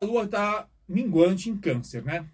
a 0.00 0.06
lua 0.06 0.24
está 0.24 0.68
minguante 0.88 1.50
em 1.50 1.56
câncer, 1.56 2.04
né? 2.04 2.26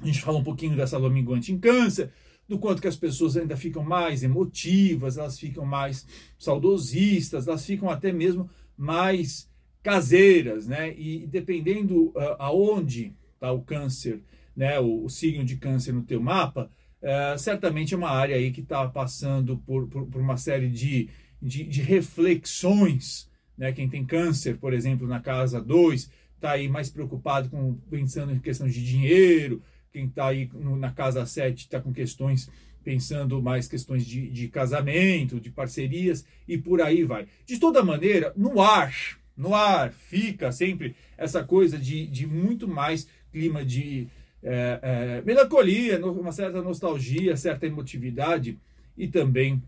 A 0.00 0.06
gente 0.06 0.20
fala 0.20 0.38
um 0.38 0.44
pouquinho 0.44 0.76
dessa 0.76 0.98
lua 0.98 1.10
minguante 1.10 1.52
em 1.52 1.58
câncer, 1.58 2.12
do 2.48 2.58
quanto 2.58 2.82
que 2.82 2.88
as 2.88 2.96
pessoas 2.96 3.36
ainda 3.36 3.56
ficam 3.56 3.82
mais 3.82 4.22
emotivas, 4.22 5.16
elas 5.16 5.38
ficam 5.38 5.64
mais 5.64 6.06
saudosistas, 6.38 7.46
elas 7.46 7.64
ficam 7.64 7.88
até 7.88 8.12
mesmo 8.12 8.50
mais 8.76 9.48
caseiras, 9.82 10.66
né? 10.66 10.94
E 10.98 11.26
dependendo 11.26 12.08
uh, 12.08 12.36
aonde 12.38 13.14
está 13.34 13.50
o 13.52 13.62
câncer, 13.62 14.20
né? 14.54 14.78
O, 14.78 15.04
o, 15.04 15.08
signo 15.08 15.44
de 15.44 15.56
câncer 15.56 15.92
no 15.92 16.02
teu 16.02 16.20
mapa, 16.20 16.70
uh, 17.02 17.38
certamente 17.38 17.94
é 17.94 17.96
uma 17.96 18.10
área 18.10 18.36
aí 18.36 18.50
que 18.50 18.60
está 18.60 18.86
passando 18.88 19.56
por, 19.58 19.86
por, 19.88 20.06
por, 20.06 20.20
uma 20.20 20.36
série 20.36 20.68
de, 20.68 21.08
de, 21.40 21.64
de 21.64 21.80
reflexões, 21.80 23.30
né? 23.56 23.72
Quem 23.72 23.88
tem 23.88 24.04
câncer, 24.04 24.58
por 24.58 24.74
exemplo, 24.74 25.06
na 25.06 25.20
casa 25.20 25.62
2, 25.62 26.10
está 26.40 26.52
aí 26.52 26.68
mais 26.68 26.88
preocupado 26.88 27.50
com 27.50 27.74
pensando 27.90 28.32
em 28.32 28.38
questão 28.38 28.66
de 28.66 28.82
dinheiro, 28.82 29.62
quem 29.92 30.06
está 30.06 30.28
aí 30.28 30.50
no, 30.54 30.74
na 30.74 30.90
casa 30.90 31.24
7 31.26 31.58
está 31.58 31.80
com 31.80 31.92
questões 31.92 32.50
pensando 32.82 33.42
mais 33.42 33.68
questões 33.68 34.06
de, 34.06 34.30
de 34.30 34.48
casamento, 34.48 35.38
de 35.38 35.50
parcerias 35.50 36.24
e 36.48 36.56
por 36.56 36.80
aí 36.80 37.04
vai. 37.04 37.26
De 37.44 37.58
toda 37.58 37.82
maneira, 37.82 38.32
no 38.34 38.60
ar, 38.62 38.94
no 39.36 39.54
ar 39.54 39.92
fica 39.92 40.50
sempre 40.50 40.96
essa 41.18 41.44
coisa 41.44 41.78
de, 41.78 42.06
de 42.06 42.26
muito 42.26 42.66
mais 42.66 43.06
clima 43.30 43.62
de 43.62 44.08
é, 44.42 44.80
é, 44.82 45.22
melancolia, 45.22 46.04
uma 46.06 46.32
certa 46.32 46.62
nostalgia, 46.62 47.36
certa 47.36 47.66
emotividade 47.66 48.58
e 48.96 49.06
também 49.06 49.62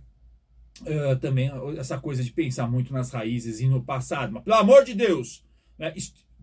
uh, 0.80 1.16
também 1.20 1.50
essa 1.78 1.98
coisa 1.98 2.24
de 2.24 2.32
pensar 2.32 2.66
muito 2.66 2.92
nas 2.92 3.10
raízes 3.10 3.60
e 3.60 3.66
no 3.66 3.82
passado. 3.82 4.32
Mas, 4.32 4.44
pelo 4.44 4.56
amor 4.56 4.84
de 4.84 4.94
Deus, 4.94 5.44
né, 5.78 5.92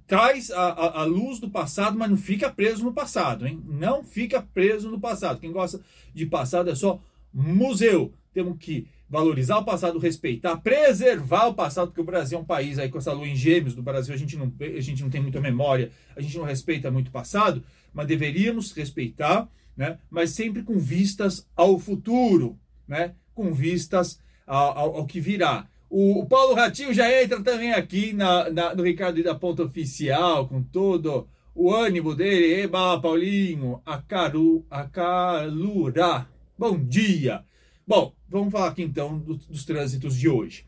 traz 0.09 0.49
a, 0.49 0.69
a, 0.69 1.01
a, 1.01 1.03
luz 1.03 1.37
do 1.37 1.51
passado, 1.51 1.95
mas 1.95 2.09
não 2.09 2.17
fica 2.17 2.49
preso 2.49 2.83
no 2.83 2.91
passado, 2.91 3.45
hein? 3.47 3.63
Não 3.67 4.03
fica 4.03 4.41
preso 4.41 4.89
no 4.89 4.99
passado. 4.99 5.39
Quem 5.39 5.51
gosta 5.51 5.79
de 6.11 6.25
passado 6.25 6.67
é 6.71 6.73
só 6.73 6.99
museu. 7.31 8.11
Temos 8.33 8.57
que 8.57 8.87
valorizar 9.07 9.59
o 9.59 9.63
passado, 9.63 9.99
respeitar, 9.99 10.57
preservar 10.57 11.45
o 11.45 11.53
passado, 11.53 11.89
porque 11.89 12.01
o 12.01 12.05
Brasil 12.05 12.39
é 12.39 12.41
um 12.41 12.45
país 12.45 12.79
aí 12.79 12.89
com 12.89 12.97
essa 12.97 13.13
lua 13.13 13.27
em 13.27 13.35
gêmeos 13.35 13.75
do 13.75 13.83
Brasil, 13.83 14.11
a 14.11 14.17
gente 14.17 14.35
não, 14.35 14.51
a 14.59 14.81
gente 14.81 15.03
não 15.03 15.11
tem 15.11 15.21
muita 15.21 15.39
memória, 15.39 15.91
a 16.15 16.21
gente 16.21 16.37
não 16.37 16.43
respeita 16.43 16.89
muito 16.89 17.09
o 17.09 17.11
passado, 17.11 17.63
mas 17.93 18.07
deveríamos 18.07 18.71
respeitar, 18.71 19.47
né? 19.77 19.99
Mas 20.09 20.31
sempre 20.31 20.63
com 20.63 20.79
vistas 20.79 21.47
ao 21.55 21.77
futuro, 21.77 22.57
né? 22.87 23.13
Com 23.35 23.53
vistas 23.53 24.19
ao, 24.47 24.75
ao, 24.75 24.95
ao 24.97 25.05
que 25.05 25.19
virá. 25.19 25.67
O, 25.89 26.23
Paulo 26.27 26.53
Ratinho 26.53 26.93
já 26.93 27.11
entra 27.21 27.41
também 27.41 27.73
aqui 27.73 28.13
na, 28.13 28.47
na, 28.51 28.75
no 28.75 28.83
Ricardo 28.83 29.23
da 29.23 29.33
Ponta 29.33 29.63
Oficial, 29.63 30.47
com 30.47 30.61
todo 30.61 31.27
o 31.55 31.73
ânimo 31.73 32.13
dele. 32.13 32.61
Eba, 32.61 33.01
Paulinho, 33.01 33.81
a, 33.83 33.97
caru, 33.97 34.63
a 34.69 34.83
calura. 34.83 36.27
Bom 36.55 36.77
dia. 36.77 37.43
Bom, 37.87 38.13
vamos 38.29 38.51
falar 38.51 38.67
aqui 38.67 38.83
então 38.83 39.17
do, 39.17 39.35
dos 39.35 39.65
trânsitos 39.65 40.15
de 40.15 40.29
hoje. 40.29 40.63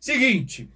Seguinte, 0.00 0.68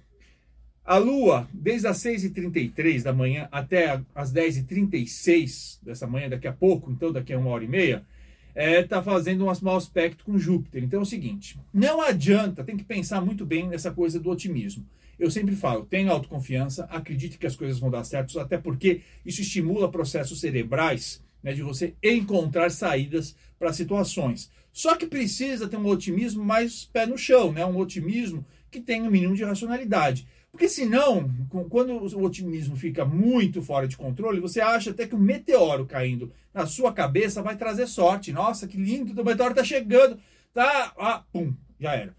a 0.85 0.97
Lua, 0.97 1.49
desde 1.53 1.87
as 1.87 1.97
6h33 1.97 3.03
da 3.03 3.11
manhã 3.11 3.49
até 3.51 4.01
as 4.15 4.31
10h36 4.31 5.77
dessa 5.83 6.07
manhã, 6.07 6.29
daqui 6.29 6.47
a 6.47 6.53
pouco, 6.53 6.89
então 6.89 7.11
daqui 7.11 7.33
a 7.33 7.37
uma 7.37 7.49
hora 7.49 7.65
e 7.65 7.67
meia, 7.67 8.05
está 8.49 8.61
é, 8.61 8.83
tá 8.83 9.01
fazendo 9.01 9.45
um 9.45 9.53
mau 9.61 9.77
aspecto 9.77 10.23
com 10.23 10.37
Júpiter. 10.37 10.83
Então 10.83 10.99
é 10.99 11.03
o 11.03 11.05
seguinte: 11.05 11.57
não 11.73 12.01
adianta, 12.01 12.63
tem 12.63 12.77
que 12.77 12.83
pensar 12.83 13.21
muito 13.21 13.45
bem 13.45 13.67
nessa 13.67 13.91
coisa 13.91 14.19
do 14.19 14.29
otimismo. 14.29 14.85
Eu 15.19 15.29
sempre 15.29 15.55
falo, 15.55 15.85
tenha 15.85 16.11
autoconfiança, 16.11 16.85
acredite 16.85 17.37
que 17.37 17.45
as 17.45 17.55
coisas 17.55 17.77
vão 17.77 17.91
dar 17.91 18.05
certo, 18.05 18.39
até 18.39 18.57
porque 18.57 19.01
isso 19.25 19.41
estimula 19.41 19.91
processos 19.91 20.39
cerebrais 20.39 21.21
né, 21.43 21.53
de 21.53 21.61
você 21.61 21.93
encontrar 22.01 22.71
saídas 22.71 23.35
para 23.57 23.73
situações. 23.73 24.49
Só 24.79 24.95
que 24.95 25.05
precisa 25.05 25.67
ter 25.67 25.75
um 25.75 25.85
otimismo 25.87 26.41
mais 26.41 26.85
pé 26.85 27.05
no 27.05 27.17
chão, 27.17 27.51
né, 27.51 27.65
um 27.65 27.75
otimismo 27.75 28.45
que 28.71 28.79
tenha 28.79 29.03
um 29.03 29.11
mínimo 29.11 29.35
de 29.35 29.43
racionalidade. 29.43 30.25
Porque 30.49 30.69
senão, 30.69 31.29
quando 31.69 31.91
o 31.91 32.23
otimismo 32.23 32.77
fica 32.77 33.03
muito 33.03 33.61
fora 33.61 33.89
de 33.89 33.97
controle, 33.97 34.39
você 34.39 34.61
acha 34.61 34.91
até 34.91 35.05
que 35.05 35.13
o 35.13 35.19
meteoro 35.19 35.85
caindo 35.85 36.31
na 36.53 36.65
sua 36.65 36.93
cabeça 36.93 37.43
vai 37.43 37.57
trazer 37.57 37.87
sorte. 37.87 38.31
Nossa, 38.31 38.69
que 38.69 38.77
lindo, 38.77 39.21
o 39.21 39.25
meteoro 39.25 39.51
está 39.51 39.65
chegando. 39.65 40.17
Tá, 40.53 40.93
ah, 40.97 41.25
pum, 41.29 41.53
já 41.77 41.95
era. 41.95 42.15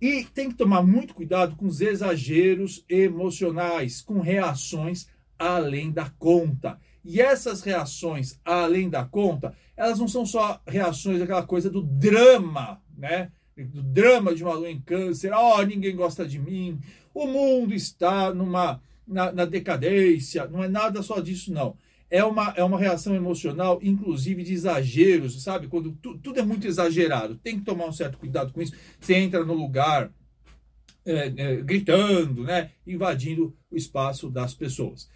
E 0.00 0.22
tem 0.32 0.50
que 0.50 0.54
tomar 0.54 0.84
muito 0.84 1.12
cuidado 1.12 1.56
com 1.56 1.66
os 1.66 1.80
exageros 1.80 2.84
emocionais, 2.88 4.00
com 4.00 4.20
reações 4.20 5.08
além 5.36 5.90
da 5.90 6.08
conta. 6.10 6.78
E 7.04 7.20
essas 7.20 7.62
reações 7.62 8.38
além 8.44 8.88
da 8.88 9.04
conta, 9.04 9.54
elas 9.76 9.98
não 9.98 10.08
são 10.08 10.26
só 10.26 10.60
reações 10.66 11.18
daquela 11.18 11.42
coisa 11.42 11.70
do 11.70 11.82
drama, 11.82 12.80
né? 12.96 13.30
Do 13.56 13.82
drama 13.82 14.34
de 14.34 14.44
uma 14.44 14.54
lua 14.54 14.70
em 14.70 14.80
câncer, 14.80 15.32
oh, 15.32 15.62
ninguém 15.62 15.96
gosta 15.96 16.26
de 16.26 16.38
mim, 16.38 16.78
o 17.12 17.26
mundo 17.26 17.74
está 17.74 18.32
numa 18.32 18.80
na, 19.06 19.32
na 19.32 19.44
decadência, 19.44 20.46
não 20.46 20.62
é 20.62 20.68
nada 20.68 21.02
só 21.02 21.18
disso, 21.18 21.52
não. 21.52 21.76
É 22.10 22.24
uma, 22.24 22.54
é 22.56 22.62
uma 22.62 22.78
reação 22.78 23.14
emocional, 23.14 23.80
inclusive 23.82 24.42
de 24.42 24.52
exageros, 24.52 25.42
sabe? 25.42 25.66
Quando 25.66 25.92
tu, 25.92 26.16
tudo 26.18 26.40
é 26.40 26.42
muito 26.42 26.66
exagerado, 26.66 27.36
tem 27.36 27.58
que 27.58 27.64
tomar 27.64 27.86
um 27.86 27.92
certo 27.92 28.18
cuidado 28.18 28.52
com 28.52 28.62
isso. 28.62 28.72
Você 29.00 29.14
entra 29.14 29.44
no 29.44 29.54
lugar 29.54 30.10
é, 31.04 31.32
é, 31.36 31.56
gritando, 31.56 32.44
né? 32.44 32.70
invadindo 32.86 33.54
o 33.70 33.76
espaço 33.76 34.30
das 34.30 34.54
pessoas. 34.54 35.08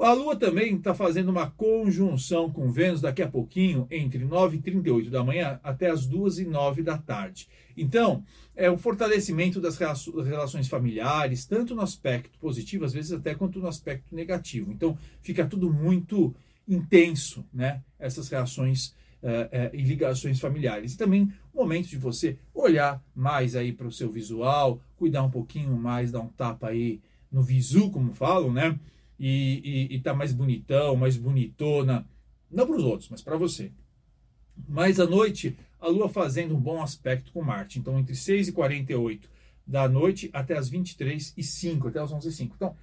A 0.00 0.12
Lua 0.12 0.34
também 0.34 0.74
está 0.74 0.92
fazendo 0.92 1.28
uma 1.28 1.50
conjunção 1.50 2.50
com 2.50 2.70
Vênus 2.70 3.00
daqui 3.00 3.22
a 3.22 3.28
pouquinho, 3.28 3.86
entre 3.90 4.24
9 4.24 4.56
e 4.56 4.60
38 4.60 5.08
da 5.08 5.22
manhã 5.22 5.60
até 5.62 5.88
as 5.88 6.04
2 6.04 6.40
e 6.40 6.44
9 6.44 6.82
da 6.82 6.98
tarde. 6.98 7.48
Então, 7.76 8.24
é 8.56 8.68
o 8.68 8.76
fortalecimento 8.76 9.60
das 9.60 9.78
relações 9.78 10.68
familiares, 10.68 11.46
tanto 11.46 11.74
no 11.74 11.80
aspecto 11.80 12.38
positivo, 12.38 12.84
às 12.84 12.92
vezes 12.92 13.12
até 13.12 13.34
quanto 13.34 13.60
no 13.60 13.68
aspecto 13.68 14.14
negativo. 14.14 14.72
Então, 14.72 14.98
fica 15.22 15.46
tudo 15.46 15.72
muito 15.72 16.34
intenso, 16.66 17.44
né? 17.52 17.80
Essas 17.98 18.28
reações 18.28 18.88
uh, 19.22 19.26
uh, 19.26 19.74
e 19.74 19.82
ligações 19.82 20.40
familiares. 20.40 20.94
E 20.94 20.96
também 20.96 21.32
o 21.52 21.58
momento 21.58 21.88
de 21.88 21.96
você 21.96 22.36
olhar 22.52 23.02
mais 23.14 23.54
aí 23.54 23.72
para 23.72 23.86
o 23.86 23.92
seu 23.92 24.10
visual, 24.10 24.80
cuidar 24.96 25.22
um 25.22 25.30
pouquinho 25.30 25.76
mais, 25.76 26.10
dar 26.10 26.20
um 26.20 26.28
tapa 26.28 26.68
aí 26.68 27.00
no 27.30 27.42
visu, 27.42 27.90
como 27.90 28.12
falam, 28.12 28.52
né? 28.52 28.78
E, 29.18 29.88
e, 29.90 29.96
e 29.96 30.00
tá 30.00 30.14
mais 30.14 30.32
bonitão, 30.32 30.96
mais 30.96 31.16
bonitona, 31.16 32.06
não 32.50 32.66
para 32.66 32.76
os 32.76 32.84
outros, 32.84 33.08
mas 33.08 33.22
para 33.22 33.36
você. 33.36 33.70
Mas 34.68 35.00
à 35.00 35.06
noite, 35.06 35.56
a 35.80 35.88
Lua 35.88 36.08
fazendo 36.08 36.54
um 36.56 36.60
bom 36.60 36.82
aspecto 36.82 37.32
com 37.32 37.42
Marte. 37.42 37.78
Então, 37.78 37.98
entre 37.98 38.14
6 38.14 38.48
e 38.48 38.52
48 38.52 39.28
da 39.66 39.88
noite 39.88 40.30
até 40.32 40.56
as 40.56 40.68
23 40.68 41.34
e 41.36 41.42
5, 41.42 41.88
até 41.88 42.00
as 42.00 42.12
11 42.12 42.28
e 42.28 42.32
5. 42.32 42.54
Então, 42.56 42.76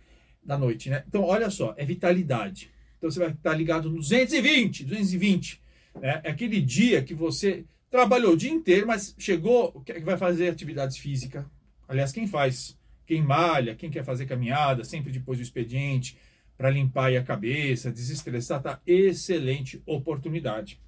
da 0.44 0.58
noite, 0.58 0.90
né? 0.90 1.03
Então, 1.08 1.24
olha 1.24 1.50
só, 1.50 1.74
é 1.78 1.86
vitalidade. 1.86 2.72
Então, 2.97 3.09
você 3.09 3.20
vai 3.20 3.31
estar 3.31 3.53
ligado 3.53 3.90
no 3.90 3.97
220, 3.97 4.84
220. 4.84 5.62
Né? 6.00 6.22
É 6.24 6.31
aquele 6.31 6.62
dia 6.62 7.03
que 7.03 7.14
você 7.14 7.66
trabalhou 7.90 8.34
o 8.34 8.38
dia 8.38 8.52
inteiro, 8.52 8.88
mas 8.88 9.16
chegou, 9.18 9.84
vai 10.03 10.18
fazer 10.18 10.50
atividades 10.50 10.97
físicas. 10.97 11.46
Aliás, 11.88 12.12
quem 12.12 12.25
faz 12.28 12.78
quem 13.12 13.22
malha, 13.22 13.76
quem 13.76 13.92
quer 13.92 14.06
fazer 14.06 14.26
caminhada, 14.26 14.86
sempre 14.86 15.12
depois 15.12 15.38
do 15.38 15.42
expediente, 15.44 16.18
para 16.58 16.70
limpar 16.70 17.14
a 17.14 17.22
cabeça, 17.22 17.92
desestressar, 17.92 18.62
tá 18.62 18.80
excelente 18.88 19.84
oportunidade. 19.86 20.80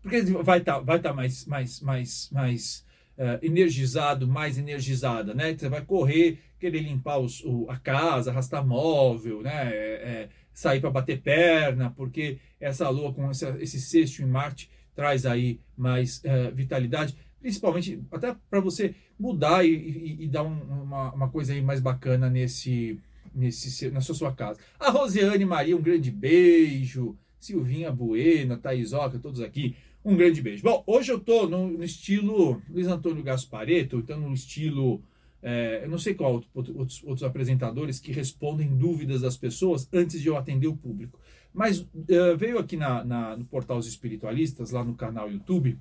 Porque 0.00 0.22
vai 0.22 0.58
estar 0.58 0.74
tá, 0.74 0.78
vai 0.78 1.00
tá 1.00 1.12
mais, 1.12 1.44
mais, 1.46 1.80
mais, 1.80 2.30
mais 2.30 2.86
uh, 3.18 3.44
energizado, 3.44 4.28
mais 4.28 4.56
energizada, 4.56 5.34
né? 5.34 5.52
Você 5.52 5.68
vai 5.68 5.84
correr, 5.84 6.38
querer 6.60 6.82
limpar 6.82 7.18
os, 7.18 7.42
o, 7.44 7.68
a 7.68 7.76
casa, 7.76 8.30
arrastar 8.30 8.64
móvel, 8.64 9.42
né? 9.42 9.68
É, 9.68 9.74
é, 9.74 10.28
sair 10.52 10.80
para 10.80 10.90
bater 10.90 11.20
perna, 11.20 11.90
porque 11.90 12.38
essa 12.60 12.88
lua 12.88 13.12
com 13.12 13.28
esse, 13.32 13.48
esse 13.58 13.80
sexto 13.80 14.22
em 14.22 14.26
Marte 14.26 14.70
traz 14.94 15.26
aí 15.26 15.58
mais 15.76 16.18
uh, 16.18 16.54
vitalidade 16.54 17.16
principalmente 17.40 18.00
até 18.10 18.36
para 18.48 18.60
você 18.60 18.94
mudar 19.18 19.64
e, 19.64 19.72
e, 19.72 20.24
e 20.24 20.28
dar 20.28 20.42
um, 20.42 20.60
uma, 20.82 21.12
uma 21.12 21.28
coisa 21.28 21.52
aí 21.52 21.62
mais 21.62 21.80
bacana 21.80 22.28
nesse, 22.28 22.98
nesse, 23.34 23.90
na 23.90 24.00
sua, 24.00 24.14
sua 24.14 24.32
casa. 24.32 24.58
A 24.78 24.90
Rosiane 24.90 25.44
Maria, 25.44 25.76
um 25.76 25.82
grande 25.82 26.10
beijo. 26.10 27.16
Silvinha 27.40 27.90
Bueno, 27.90 28.58
Thaisoca, 28.58 29.18
todos 29.18 29.40
aqui, 29.40 29.74
um 30.04 30.14
grande 30.14 30.42
beijo. 30.42 30.62
Bom, 30.62 30.84
hoje 30.86 31.10
eu 31.10 31.16
estou 31.16 31.48
no, 31.48 31.68
no, 31.68 31.82
estilo 31.82 32.62
Luiz 32.68 32.86
Antônio 32.86 33.22
Gaspareto, 33.22 33.96
então 33.96 34.20
no 34.20 34.32
estilo. 34.34 35.02
É, 35.42 35.80
eu 35.82 35.88
não 35.88 35.98
sei 35.98 36.12
qual 36.12 36.44
outros, 36.52 37.02
outros 37.02 37.22
apresentadores 37.22 37.98
que 37.98 38.12
respondem 38.12 38.76
dúvidas 38.76 39.22
das 39.22 39.38
pessoas 39.38 39.88
antes 39.90 40.20
de 40.20 40.28
eu 40.28 40.36
atender 40.36 40.66
o 40.66 40.76
público. 40.76 41.18
Mas 41.52 41.80
uh, 41.80 42.36
veio 42.36 42.58
aqui 42.58 42.76
na, 42.76 43.02
na, 43.02 43.36
no 43.38 43.46
Portal 43.46 43.78
Os 43.78 43.86
Espiritualistas, 43.86 44.70
lá 44.70 44.84
no 44.84 44.94
canal 44.94 45.30
YouTube, 45.30 45.78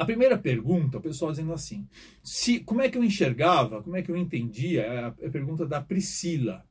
a 0.00 0.04
primeira 0.06 0.38
pergunta, 0.38 0.96
o 0.96 1.00
pessoal 1.00 1.30
dizendo 1.30 1.52
assim: 1.52 1.86
se, 2.24 2.60
como 2.60 2.80
é 2.80 2.88
que 2.88 2.96
eu 2.96 3.04
enxergava, 3.04 3.82
como 3.82 3.96
é 3.96 4.02
que 4.02 4.10
eu 4.10 4.16
entendia? 4.16 4.80
É 4.82 4.98
a, 5.04 5.14
é 5.20 5.26
a 5.26 5.30
pergunta 5.30 5.66
da 5.66 5.80
Priscila. 5.80 6.64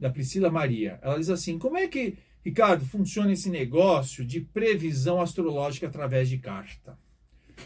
da 0.00 0.08
Priscila 0.08 0.50
Maria. 0.50 0.98
Ela 1.02 1.18
diz 1.18 1.28
assim: 1.28 1.58
como 1.58 1.76
é 1.76 1.86
que, 1.86 2.16
Ricardo, 2.42 2.84
funciona 2.86 3.30
esse 3.30 3.50
negócio 3.50 4.24
de 4.24 4.40
previsão 4.40 5.20
astrológica 5.20 5.86
através 5.86 6.30
de 6.30 6.38
carta? 6.38 6.98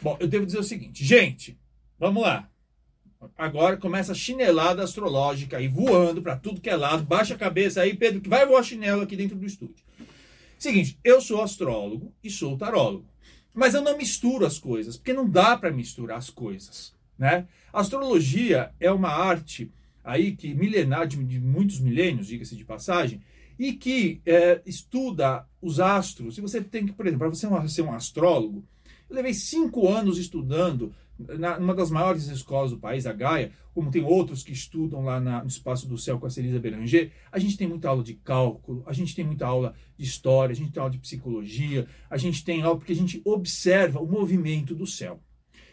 Bom, 0.03 0.17
eu 0.19 0.27
devo 0.27 0.45
dizer 0.45 0.59
o 0.59 0.65
seguinte, 0.65 1.05
gente, 1.05 1.57
vamos 1.99 2.23
lá. 2.23 2.51
Agora 3.39 3.77
começa 3.77 4.13
a 4.13 4.15
chinelada 4.15 4.83
astrológica 4.83 5.57
aí 5.57 5.69
voando 5.69 6.21
para 6.21 6.37
tudo 6.37 6.61
que 6.61 6.69
é 6.69 6.77
lado. 6.77 7.05
Baixa 7.05 7.35
a 7.35 7.39
cabeça 7.39 7.81
aí, 7.81 7.95
Pedro, 7.95 8.21
que 8.21 8.29
vai 8.29 8.45
voar 8.45 8.63
chinelo 8.63 9.03
aqui 9.03 9.17
dentro 9.17 9.37
do 9.37 9.47
estúdio. 9.47 9.85
Seguinte, 10.59 10.99
eu 11.05 11.21
sou 11.21 11.43
astrólogo 11.43 12.13
e 12.23 12.29
sou 12.29 12.59
tarólogo. 12.59 13.07
Mas 13.57 13.73
eu 13.73 13.81
não 13.81 13.97
misturo 13.97 14.45
as 14.45 14.59
coisas, 14.59 14.99
porque 14.99 15.15
não 15.15 15.27
dá 15.27 15.57
para 15.57 15.73
misturar 15.73 16.19
as 16.19 16.29
coisas, 16.29 16.93
né? 17.19 17.49
A 17.73 17.81
astrologia 17.81 18.71
é 18.79 18.93
uma 18.93 19.09
arte 19.09 19.73
aí 20.05 20.37
que 20.37 20.55
milenar 20.55 21.07
de, 21.07 21.17
de 21.25 21.41
muitos 21.41 21.81
milênios, 21.81 22.27
diga-se 22.27 22.55
de 22.55 22.67
passagem, 22.67 23.23
e 23.59 23.73
que 23.73 24.21
é, 24.27 24.61
estuda 24.67 25.47
os 25.61 25.81
astros. 25.81 26.37
E 26.37 26.43
você 26.43 26.61
tem 26.61 26.85
que, 26.85 26.93
por 26.93 27.07
exemplo, 27.07 27.27
para 27.27 27.35
você 27.35 27.49
ser 27.75 27.83
um 27.83 27.93
astrólogo, 27.93 28.63
eu 29.09 29.17
levei 29.17 29.33
cinco 29.33 29.89
anos 29.89 30.19
estudando 30.19 30.95
na, 31.19 31.59
numa 31.59 31.75
das 31.75 31.91
maiores 31.91 32.29
escolas 32.29 32.71
do 32.71 32.79
país, 32.79 33.07
a 33.07 33.13
Gaia, 33.13 33.53
como 33.75 33.91
tem 33.91 34.05
outros 34.05 34.43
que 34.43 34.53
estudam 34.53 35.03
lá 35.03 35.21
na, 35.21 35.43
no 35.43 35.49
Espaço 35.49 35.89
do 35.89 35.99
Céu 35.99 36.19
com 36.19 36.27
a 36.27 36.31
Celisa 36.31 36.59
Beranger, 36.59 37.13
a 37.31 37.39
gente 37.39 37.57
tem 37.57 37.67
muita 37.67 37.89
aula 37.89 38.03
de 38.03 38.15
cálculo, 38.15 38.83
a 38.87 38.93
gente 38.93 39.15
tem 39.15 39.25
muita 39.25 39.47
aula 39.47 39.75
de 39.97 40.05
história, 40.05 40.53
a 40.53 40.57
gente 40.57 40.73
tem 40.73 40.81
aula 40.81 40.93
de 40.93 40.99
psicologia, 40.99 41.87
a 42.09 42.17
gente 42.17 42.45
tem 42.45 42.63
aula 42.63 42.79
porque 42.79 42.93
a 42.93 42.97
gente 42.97 43.21
observa 43.25 44.01
o 44.01 44.07
movimento 44.07 44.75
do 44.75 44.87
céu. 44.87 45.21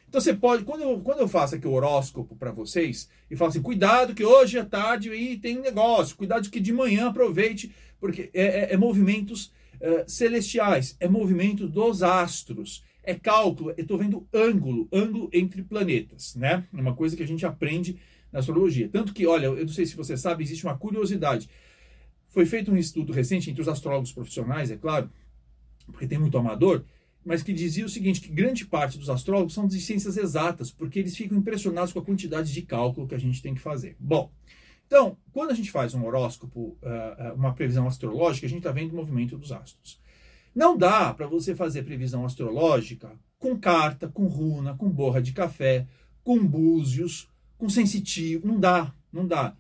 Então 0.08 0.22
você 0.22 0.34
pode, 0.34 0.64
quando 0.64 0.82
eu, 0.82 1.00
quando 1.02 1.20
eu 1.20 1.28
faço 1.28 1.56
aqui 1.56 1.68
o 1.68 1.72
horóscopo 1.72 2.36
para 2.36 2.52
vocês, 2.52 3.10
e 3.32 3.36
falo 3.36 3.50
assim, 3.50 3.62
cuidado 3.62 4.14
que 4.14 4.24
hoje 4.24 4.60
à 4.60 4.66
tarde 4.66 5.10
aí 5.10 5.38
tem 5.38 5.60
negócio, 5.60 6.16
cuidado 6.16 6.50
que 6.50 6.60
de 6.60 6.72
manhã 6.72 7.08
aproveite, 7.08 7.74
porque 8.00 8.30
é, 8.34 8.44
é, 8.44 8.74
é 8.74 8.78
movimentos 8.78 9.52
é, 9.82 10.06
celestiais, 10.08 10.96
é 11.00 11.08
movimento 11.08 11.68
dos 11.68 12.04
astros 12.04 12.84
é 13.04 13.14
cálculo, 13.14 13.72
eu 13.72 13.82
estou 13.82 13.98
vendo 13.98 14.28
ângulo, 14.34 14.88
ângulo 14.92 15.30
entre 15.34 15.62
planetas, 15.62 16.36
né? 16.36 16.66
É 16.74 16.82
uma 16.82 16.96
coisa 16.96 17.16
que 17.16 17.24
a 17.24 17.28
gente 17.28 17.46
aprende 17.46 18.00
na 18.32 18.40
astrologia. 18.40 18.90
Tanto 18.90 19.14
que, 19.14 19.28
olha, 19.28 19.48
eu 19.48 19.66
não 19.66 19.74
sei 19.74 19.86
se 19.86 19.96
você 19.96 20.16
sabe, 20.16 20.44
existe 20.44 20.64
uma 20.64 20.78
curiosidade. 20.78 21.50
Foi 22.30 22.46
feito 22.46 22.72
um 22.72 22.78
estudo 22.78 23.14
recente 23.14 23.50
entre 23.52 23.62
os 23.62 23.68
astrólogos 23.68 24.12
profissionais, 24.12 24.72
é 24.72 24.78
claro, 24.78 25.10
porque 25.86 26.08
tem 26.08 26.18
muito 26.18 26.38
amador, 26.38 26.84
mas 27.24 27.44
que 27.44 27.54
dizia 27.54 27.86
o 27.86 27.90
seguinte, 27.90 28.22
que 28.22 28.30
grande 28.30 28.66
parte 28.66 28.98
dos 28.98 29.10
astrólogos 29.10 29.54
são 29.54 29.68
de 29.68 29.80
ciências 29.80 30.18
exatas, 30.18 30.72
porque 30.72 31.00
eles 31.00 31.16
ficam 31.16 31.38
impressionados 31.38 31.94
com 31.94 32.00
a 32.00 32.04
quantidade 32.04 32.52
de 32.52 32.62
cálculo 32.64 33.08
que 33.08 33.16
a 33.16 33.20
gente 33.20 33.42
tem 33.42 33.54
que 33.54 33.62
fazer. 33.62 33.96
Bom, 34.00 34.32
então, 34.88 35.18
quando 35.32 35.52
a 35.52 35.54
gente 35.54 35.72
faz 35.72 35.94
um 35.94 36.06
horóscopo, 36.06 36.78
ah, 36.84 37.16
ah, 37.18 37.34
uma 37.34 37.54
previsão 37.54 37.88
astrológica, 37.88 38.46
a 38.46 38.50
gente 38.50 38.60
está 38.60 38.72
vendo 38.72 38.92
o 38.92 38.96
movimento 38.96 39.38
dos 39.38 39.52
astros. 39.52 40.00
Não 40.56 40.78
dá 40.78 41.14
para 41.14 41.28
você 41.28 41.56
fazer 41.56 41.84
previsão 41.84 42.26
astrológica 42.26 43.12
com 43.40 43.58
carta, 43.58 44.08
com 44.08 44.28
runa, 44.28 44.76
com 44.76 44.90
borra 44.90 45.22
de 45.22 45.34
café, 45.34 45.88
com 46.24 46.46
búzios, 46.46 47.28
com 47.58 47.68
sensitivo. 47.68 48.48
Não 48.48 48.60
dá, 48.60 48.94
não 49.12 49.28
dá. 49.28 49.56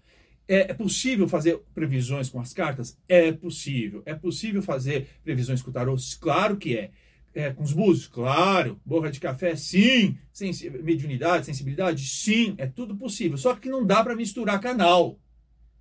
É, 0.48 0.72
é, 0.72 0.74
possível 0.74 1.28
fazer 1.28 1.60
previsões 1.74 2.30
com 2.30 2.40
as 2.40 2.54
cartas? 2.54 2.98
É 3.07 3.31
possível. 3.31 4.04
É 4.06 4.13
possível 4.13 4.62
fazer 4.62 5.07
previsões 5.24 5.62
com 5.62 5.72
tarô? 5.72 5.95
Claro 6.19 6.57
que 6.57 6.78
é. 6.78 6.92
é 7.34 7.51
com 7.51 7.63
os 7.63 7.74
búzios? 7.74 8.07
Claro. 8.07 8.80
Borra 8.86 9.10
de 9.10 9.19
café? 9.19 9.56
Sim. 9.56 10.18
Sensi 10.31 10.69
mediunidade, 10.69 11.45
sensibilidade? 11.45 12.06
Sim. 12.06 12.56
É 12.57 12.68
tudo 12.68 12.95
possível. 12.95 13.38
Só 13.38 13.56
que 13.56 13.69
não 13.69 13.86
dá 13.86 14.04
para 14.04 14.16
misturar 14.16 14.60
canal. 14.60 15.19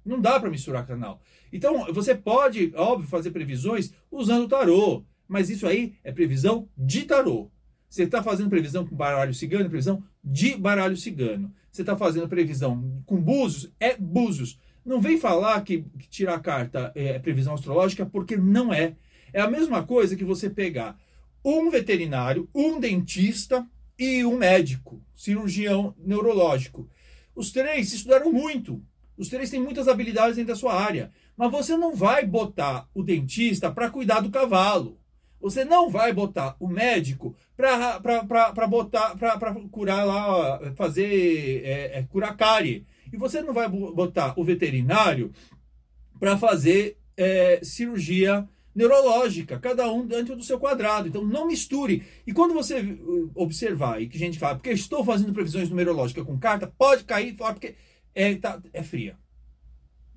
Não 0.04 0.20
dá 0.20 0.40
para 0.40 0.50
misturar 0.50 0.86
canal. 0.86 1.20
Então, 1.52 1.92
você 1.92 2.14
pode, 2.14 2.72
óbvio, 2.74 3.08
fazer 3.08 3.30
previsões 3.30 3.92
usando 4.10 4.48
tarô, 4.48 5.04
mas 5.28 5.50
isso 5.50 5.66
aí 5.66 5.94
é 6.02 6.10
previsão 6.10 6.68
de 6.76 7.04
tarô. 7.04 7.50
Você 7.88 8.04
está 8.04 8.22
fazendo 8.22 8.48
previsão 8.48 8.86
com 8.86 8.96
baralho 8.96 9.34
cigano, 9.34 9.66
é 9.66 9.68
previsão 9.68 10.02
de 10.24 10.56
baralho 10.56 10.96
cigano. 10.96 11.52
Você 11.70 11.82
está 11.82 11.96
fazendo 11.96 12.28
previsão 12.28 13.02
com 13.04 13.20
búzios, 13.20 13.70
é 13.78 13.96
búzios. 13.96 14.58
Não 14.84 15.00
vem 15.00 15.18
falar 15.18 15.60
que, 15.60 15.84
que 15.98 16.08
tirar 16.08 16.36
a 16.36 16.40
carta 16.40 16.90
é 16.94 17.18
previsão 17.18 17.54
astrológica, 17.54 18.06
porque 18.06 18.36
não 18.36 18.72
é. 18.72 18.96
É 19.32 19.40
a 19.40 19.50
mesma 19.50 19.82
coisa 19.82 20.16
que 20.16 20.24
você 20.24 20.48
pegar 20.48 20.98
um 21.44 21.70
veterinário, 21.70 22.48
um 22.54 22.80
dentista 22.80 23.66
e 23.98 24.24
um 24.24 24.36
médico, 24.36 25.02
cirurgião 25.14 25.94
neurológico. 25.98 26.88
Os 27.34 27.50
três 27.50 27.92
estudaram 27.92 28.32
muito. 28.32 28.82
Os 29.16 29.28
três 29.28 29.50
têm 29.50 29.60
muitas 29.60 29.88
habilidades 29.88 30.36
dentro 30.36 30.52
da 30.52 30.58
sua 30.58 30.74
área. 30.74 31.12
Mas 31.36 31.50
você 31.50 31.76
não 31.76 31.94
vai 31.94 32.26
botar 32.26 32.88
o 32.94 33.02
dentista 33.02 33.70
para 33.70 33.90
cuidar 33.90 34.20
do 34.20 34.30
cavalo. 34.30 34.98
Você 35.40 35.64
não 35.64 35.90
vai 35.90 36.12
botar 36.12 36.56
o 36.60 36.68
médico 36.68 37.34
para 37.56 38.66
botar 38.68 39.16
para 39.16 39.54
curar 39.70 40.06
lá, 40.06 40.72
fazer 40.76 41.62
é, 41.64 41.98
é, 41.98 42.02
curar 42.04 42.36
cárie. 42.36 42.86
E 43.12 43.16
você 43.16 43.42
não 43.42 43.52
vai 43.52 43.68
botar 43.68 44.34
o 44.38 44.44
veterinário 44.44 45.32
para 46.18 46.38
fazer 46.38 46.96
é, 47.16 47.60
cirurgia 47.62 48.48
neurológica, 48.74 49.58
cada 49.58 49.90
um 49.90 50.06
dentro 50.06 50.34
do 50.36 50.44
seu 50.44 50.58
quadrado. 50.58 51.08
Então 51.08 51.24
não 51.24 51.46
misture. 51.46 52.04
E 52.26 52.32
quando 52.32 52.54
você 52.54 52.80
uh, 52.80 53.30
observar 53.34 54.00
e 54.00 54.08
que 54.08 54.16
a 54.16 54.20
gente 54.20 54.38
fala, 54.38 54.54
porque 54.54 54.70
estou 54.70 55.04
fazendo 55.04 55.32
previsões 55.32 55.68
numerológicas 55.68 56.24
com 56.24 56.38
carta, 56.38 56.72
pode 56.78 57.04
cair 57.04 57.34
porque 57.34 57.74
é, 58.14 58.34
tá, 58.36 58.60
é 58.72 58.82
fria. 58.82 59.16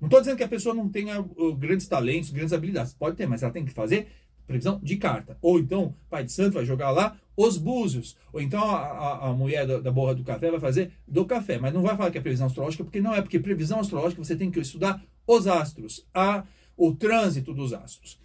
Não 0.00 0.08
estou 0.08 0.20
dizendo 0.20 0.36
que 0.36 0.44
a 0.44 0.48
pessoa 0.48 0.74
não 0.74 0.88
tenha 0.88 1.20
uh, 1.20 1.54
grandes 1.54 1.88
talentos, 1.88 2.30
grandes 2.30 2.52
habilidades. 2.52 2.92
Pode 2.92 3.16
ter, 3.16 3.26
mas 3.26 3.42
ela 3.42 3.52
tem 3.52 3.64
que 3.64 3.72
fazer 3.72 4.08
previsão 4.46 4.78
de 4.82 4.96
carta. 4.96 5.36
Ou 5.42 5.58
então, 5.58 5.94
pai 6.08 6.24
de 6.24 6.32
santo 6.32 6.54
vai 6.54 6.64
jogar 6.64 6.90
lá 6.90 7.16
os 7.36 7.56
búzios. 7.56 8.16
Ou 8.32 8.40
então 8.40 8.62
a, 8.62 8.76
a, 8.76 9.28
a 9.28 9.32
mulher 9.32 9.66
da, 9.66 9.78
da, 9.78 9.90
borra 9.90 10.14
do 10.14 10.22
café 10.22 10.50
vai 10.50 10.60
fazer 10.60 10.92
do 11.06 11.24
café. 11.24 11.58
Mas 11.58 11.74
não 11.74 11.82
vai 11.82 11.96
falar 11.96 12.10
que 12.10 12.18
é 12.18 12.20
previsão 12.20 12.46
astrológica, 12.46 12.84
porque 12.84 13.00
não 13.00 13.14
é. 13.14 13.20
Porque 13.20 13.38
previsão 13.38 13.80
astrológica 13.80 14.22
você 14.22 14.36
tem 14.36 14.50
que 14.50 14.60
estudar 14.60 15.02
os 15.26 15.46
astros, 15.46 16.06
a, 16.14 16.44
o 16.76 16.94
trânsito 16.94 17.52
dos 17.52 17.72
astros. 17.72 18.18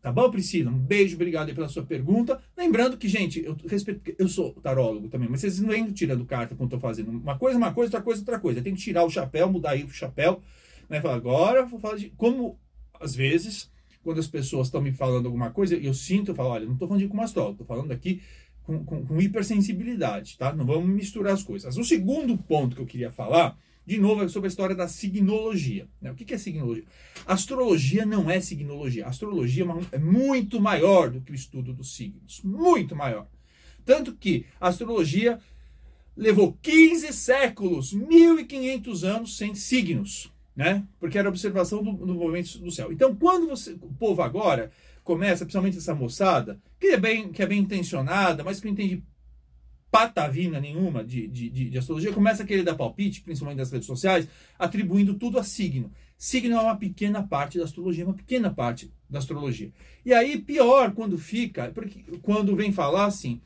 Tá 0.00 0.12
bom, 0.12 0.30
Priscila? 0.30 0.70
Um 0.70 0.78
beijo, 0.78 1.16
obrigado 1.16 1.52
pela 1.52 1.68
sua 1.68 1.82
pergunta. 1.82 2.40
Lembrando 2.56 2.96
que, 2.96 3.08
gente, 3.08 3.44
eu 3.44 3.56
respeito, 3.68 4.14
eu 4.16 4.28
sou 4.28 4.52
tarólogo 4.54 5.08
também, 5.08 5.28
mas 5.28 5.40
vocês 5.40 5.58
não 5.58 5.70
vêm 5.70 5.90
tirando 5.90 6.24
carta 6.24 6.54
quando 6.54 6.68
estou 6.68 6.80
fazendo. 6.80 7.10
Uma 7.10 7.36
coisa, 7.36 7.58
uma 7.58 7.72
coisa, 7.72 7.88
outra 7.88 8.02
coisa, 8.02 8.20
outra 8.20 8.38
coisa. 8.38 8.62
Tem 8.62 8.74
que 8.74 8.80
tirar 8.80 9.04
o 9.04 9.10
chapéu, 9.10 9.50
mudar 9.50 9.70
aí 9.70 9.82
o 9.82 9.90
chapéu. 9.90 10.40
Né? 10.88 11.00
Falar, 11.00 11.16
agora 11.16 11.66
vou 11.66 11.78
falar 11.78 11.96
de 11.96 12.10
como, 12.10 12.58
às 12.98 13.14
vezes, 13.14 13.70
quando 14.02 14.18
as 14.20 14.26
pessoas 14.26 14.68
estão 14.68 14.80
me 14.80 14.92
falando 14.92 15.26
alguma 15.26 15.50
coisa, 15.50 15.76
eu 15.76 15.92
sinto, 15.92 16.30
eu 16.30 16.34
falo, 16.34 16.50
olha, 16.50 16.66
não 16.66 16.72
estou 16.72 16.88
falando 16.88 17.02
de 17.02 17.08
com 17.08 17.20
astrólogo, 17.20 17.62
estou 17.62 17.66
falando 17.66 17.92
aqui 17.92 18.22
com, 18.62 18.84
com, 18.84 19.04
com, 19.04 19.20
hipersensibilidade, 19.20 20.36
tá? 20.38 20.52
Não 20.52 20.64
vamos 20.64 20.88
misturar 20.88 21.34
as 21.34 21.42
coisas. 21.42 21.76
O 21.76 21.84
segundo 21.84 22.36
ponto 22.36 22.76
que 22.76 22.82
eu 22.82 22.86
queria 22.86 23.10
falar, 23.10 23.58
de 23.84 23.98
novo, 23.98 24.22
é 24.22 24.28
sobre 24.28 24.46
a 24.46 24.50
história 24.50 24.76
da 24.76 24.88
signologia. 24.88 25.88
Né? 26.00 26.10
O 26.10 26.14
que 26.14 26.34
é 26.34 26.38
signologia? 26.38 26.84
Astrologia 27.26 28.04
não 28.04 28.30
é 28.30 28.40
signologia. 28.40 29.06
Astrologia 29.06 29.64
é, 29.64 29.96
é 29.96 29.98
muito 29.98 30.60
maior 30.60 31.10
do 31.10 31.20
que 31.20 31.32
o 31.32 31.34
estudo 31.34 31.72
dos 31.72 31.94
signos. 31.96 32.42
Muito 32.42 32.94
maior. 32.94 33.26
Tanto 33.84 34.14
que 34.14 34.44
a 34.60 34.68
astrologia 34.68 35.38
levou 36.14 36.58
15 36.60 37.12
séculos, 37.12 37.94
1500 37.94 39.04
anos 39.04 39.36
sem 39.38 39.54
signos 39.54 40.30
né? 40.58 40.82
Porque 40.98 41.16
era 41.16 41.28
observação 41.28 41.84
do, 41.84 41.92
do 41.92 42.14
movimento 42.16 42.58
do 42.58 42.72
céu. 42.72 42.90
Então, 42.90 43.14
quando 43.14 43.46
você, 43.46 43.74
o 43.74 43.94
povo 43.96 44.22
agora 44.22 44.72
começa, 45.04 45.44
principalmente 45.44 45.78
essa 45.78 45.94
moçada, 45.94 46.60
que 46.80 46.88
é 46.88 46.96
bem, 46.96 47.30
que 47.30 47.40
é 47.40 47.46
bem 47.46 47.60
intencionada, 47.60 48.42
mas 48.42 48.58
que 48.58 48.66
não 48.66 48.72
entende 48.72 49.00
patavina 49.88 50.58
nenhuma 50.60 51.04
de, 51.04 51.28
de, 51.28 51.48
de, 51.48 51.78
astrologia, 51.78 52.12
começa 52.12 52.42
a 52.42 52.46
querer 52.46 52.64
dar 52.64 52.74
palpite, 52.74 53.20
principalmente 53.20 53.58
nas 53.58 53.70
redes 53.70 53.86
sociais, 53.86 54.26
atribuindo 54.58 55.14
tudo 55.14 55.38
a 55.38 55.44
signo. 55.44 55.92
Signo 56.16 56.56
é 56.56 56.60
uma 56.60 56.76
pequena 56.76 57.22
parte 57.22 57.56
da 57.56 57.62
astrologia, 57.62 58.04
uma 58.04 58.12
pequena 58.12 58.50
parte 58.50 58.92
da 59.08 59.20
astrologia. 59.20 59.70
E 60.04 60.12
aí, 60.12 60.40
pior 60.40 60.90
quando 60.90 61.16
fica, 61.16 61.70
porque 61.72 62.02
quando 62.20 62.56
vem 62.56 62.72
falar 62.72 63.04
assim, 63.04 63.40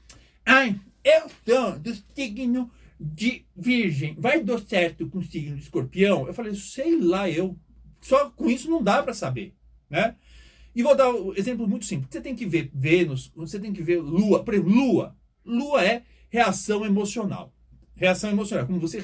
ai, 0.46 0.80
eu 1.04 1.30
sou 1.44 1.78
do 1.78 1.94
signo 2.14 2.70
de 3.02 3.44
virgem, 3.56 4.14
vai 4.18 4.42
dar 4.42 4.60
certo 4.60 5.08
com 5.08 5.18
o 5.18 5.22
signo 5.22 5.56
de 5.56 5.62
escorpião? 5.62 6.26
Eu 6.26 6.34
falei, 6.34 6.54
sei 6.54 7.00
lá, 7.00 7.28
eu. 7.28 7.58
Só 8.00 8.30
com 8.30 8.48
isso 8.48 8.70
não 8.70 8.82
dá 8.82 9.02
para 9.02 9.14
saber, 9.14 9.54
né? 9.88 10.16
E 10.74 10.82
vou 10.82 10.96
dar 10.96 11.10
um 11.10 11.34
exemplo 11.34 11.68
muito 11.68 11.84
simples. 11.84 12.08
Você 12.10 12.20
tem 12.20 12.34
que 12.34 12.46
ver 12.46 12.70
Vênus, 12.74 13.30
você 13.34 13.58
tem 13.58 13.72
que 13.72 13.82
ver 13.82 14.00
Lua. 14.00 14.42
Por 14.42 14.54
exemplo, 14.54 14.72
Lua. 14.72 15.16
Lua 15.44 15.84
é 15.84 16.02
reação 16.30 16.84
emocional. 16.84 17.52
Reação 17.94 18.30
emocional, 18.30 18.66
como 18.66 18.80
você, 18.80 18.98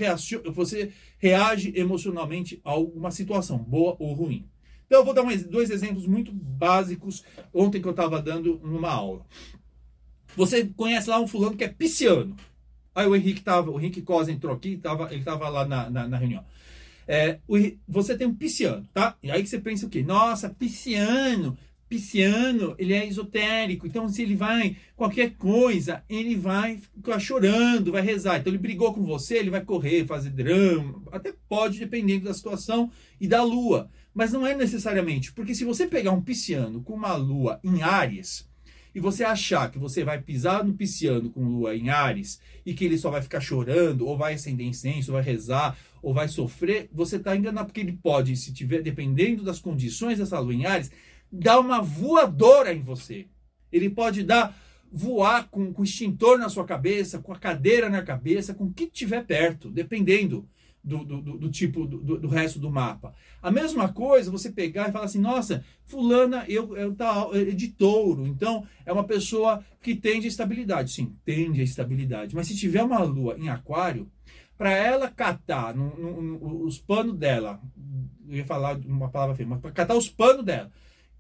você 0.52 0.92
reage 1.18 1.72
emocionalmente 1.76 2.60
a 2.64 2.70
alguma 2.70 3.10
situação, 3.10 3.58
boa 3.58 3.94
ou 3.98 4.14
ruim. 4.14 4.48
Então, 4.86 5.00
eu 5.00 5.04
vou 5.04 5.12
dar 5.12 5.22
um, 5.22 5.36
dois 5.42 5.70
exemplos 5.70 6.06
muito 6.06 6.32
básicos 6.32 7.22
ontem 7.52 7.80
que 7.80 7.86
eu 7.86 7.92
estava 7.92 8.20
dando 8.22 8.58
numa 8.64 8.90
aula. 8.90 9.26
Você 10.34 10.64
conhece 10.64 11.10
lá 11.10 11.20
um 11.20 11.28
fulano 11.28 11.56
que 11.56 11.64
é 11.64 11.68
pisciano. 11.68 12.34
Aí 12.94 13.06
o 13.06 13.14
Henrique 13.14 13.42
tava, 13.42 13.70
o 13.70 13.78
Henrique 13.78 14.02
Cosa 14.02 14.32
entrou 14.32 14.54
aqui, 14.54 14.76
tava, 14.76 15.08
ele 15.10 15.20
estava 15.20 15.48
lá 15.48 15.66
na, 15.66 15.88
na, 15.88 16.08
na, 16.08 16.16
reunião. 16.16 16.44
É, 17.06 17.38
você 17.86 18.16
tem 18.16 18.26
um 18.26 18.34
pisciano, 18.34 18.86
tá? 18.92 19.16
E 19.22 19.30
aí 19.30 19.46
você 19.46 19.58
pensa 19.58 19.86
o 19.86 19.88
quê? 19.88 20.02
Nossa, 20.02 20.50
pisciano, 20.50 21.56
pisciano, 21.88 22.74
ele 22.78 22.92
é 22.92 23.06
esotérico, 23.06 23.86
então 23.86 24.08
se 24.08 24.22
ele 24.22 24.36
vai 24.36 24.76
qualquer 24.94 25.30
coisa, 25.36 26.02
ele 26.08 26.36
vai 26.36 26.76
ficar 26.76 27.18
chorando, 27.18 27.92
vai 27.92 28.02
rezar. 28.02 28.38
Então 28.38 28.50
ele 28.50 28.58
brigou 28.58 28.92
com 28.92 29.04
você, 29.04 29.38
ele 29.38 29.50
vai 29.50 29.64
correr, 29.64 30.06
fazer 30.06 30.30
drama, 30.30 31.02
até 31.10 31.32
pode 31.48 31.78
dependendo 31.78 32.26
da 32.26 32.34
situação 32.34 32.90
e 33.20 33.26
da 33.26 33.42
lua, 33.42 33.90
mas 34.12 34.32
não 34.32 34.46
é 34.46 34.54
necessariamente, 34.54 35.32
porque 35.32 35.54
se 35.54 35.64
você 35.64 35.86
pegar 35.86 36.12
um 36.12 36.22
pisciano 36.22 36.82
com 36.82 36.94
uma 36.94 37.14
lua 37.14 37.60
em 37.62 37.82
Áries 37.82 38.47
e 38.98 39.00
você 39.00 39.22
achar 39.22 39.70
que 39.70 39.78
você 39.78 40.02
vai 40.02 40.20
pisar 40.20 40.64
no 40.64 40.74
pisciano 40.74 41.30
com 41.30 41.44
lua 41.44 41.76
em 41.76 41.88
Ares 41.88 42.40
e 42.66 42.74
que 42.74 42.84
ele 42.84 42.98
só 42.98 43.12
vai 43.12 43.22
ficar 43.22 43.38
chorando, 43.38 44.04
ou 44.04 44.18
vai 44.18 44.34
acender 44.34 44.66
incenso, 44.66 45.12
ou 45.12 45.14
vai 45.14 45.22
rezar, 45.22 45.78
ou 46.02 46.12
vai 46.12 46.26
sofrer, 46.26 46.88
você 46.92 47.14
está 47.14 47.36
enganado, 47.36 47.66
porque 47.66 47.78
ele 47.78 47.92
pode, 47.92 48.36
se 48.36 48.52
tiver, 48.52 48.82
dependendo 48.82 49.44
das 49.44 49.60
condições 49.60 50.18
dessa 50.18 50.40
lua 50.40 50.52
em 50.52 50.66
Ares, 50.66 50.90
dar 51.30 51.60
uma 51.60 51.80
voadora 51.80 52.74
em 52.74 52.80
você. 52.80 53.26
Ele 53.70 53.88
pode 53.88 54.24
dar 54.24 54.60
voar 54.90 55.46
com, 55.48 55.72
com 55.72 55.84
extintor 55.84 56.36
na 56.36 56.48
sua 56.48 56.64
cabeça, 56.64 57.20
com 57.20 57.32
a 57.32 57.38
cadeira 57.38 57.88
na 57.88 58.02
cabeça, 58.02 58.52
com 58.52 58.64
o 58.64 58.72
que 58.72 58.88
tiver 58.88 59.24
perto, 59.24 59.70
dependendo 59.70 60.44
do, 60.88 61.20
do, 61.20 61.38
do 61.38 61.50
tipo 61.50 61.86
do, 61.86 62.18
do, 62.18 62.28
resto 62.28 62.58
do 62.58 62.70
mapa. 62.70 63.14
A 63.42 63.50
mesma 63.50 63.92
coisa 63.92 64.30
você 64.30 64.50
pegar 64.50 64.88
e 64.88 64.92
falar 64.92 65.04
assim, 65.04 65.20
nossa, 65.20 65.64
fulana 65.84 66.44
eu, 66.48 66.76
eu 66.76 66.94
tá, 66.94 67.28
é 67.32 67.44
de 67.44 67.68
touro, 67.68 68.26
então 68.26 68.66
é 68.86 68.92
uma 68.92 69.04
pessoa 69.04 69.62
que 69.82 69.94
tende 69.94 70.26
a 70.26 70.28
estabilidade. 70.28 70.90
Sim, 70.90 71.14
tende 71.24 71.60
a 71.60 71.64
estabilidade. 71.64 72.34
Mas 72.34 72.46
se 72.46 72.56
tiver 72.56 72.82
uma 72.82 73.02
lua 73.02 73.36
em 73.38 73.48
aquário, 73.48 74.10
para 74.56 74.72
ela 74.72 75.08
catar 75.08 75.74
no, 75.74 75.96
no, 75.96 76.22
no, 76.22 76.64
os 76.64 76.78
panos 76.78 77.16
dela, 77.16 77.60
eu 78.28 78.38
ia 78.38 78.44
falar 78.44 78.76
uma 78.78 79.08
palavra 79.08 79.36
feia, 79.36 79.48
mas 79.48 79.60
para 79.60 79.70
catar 79.70 79.94
os 79.94 80.08
panos 80.08 80.44
dela, 80.44 80.70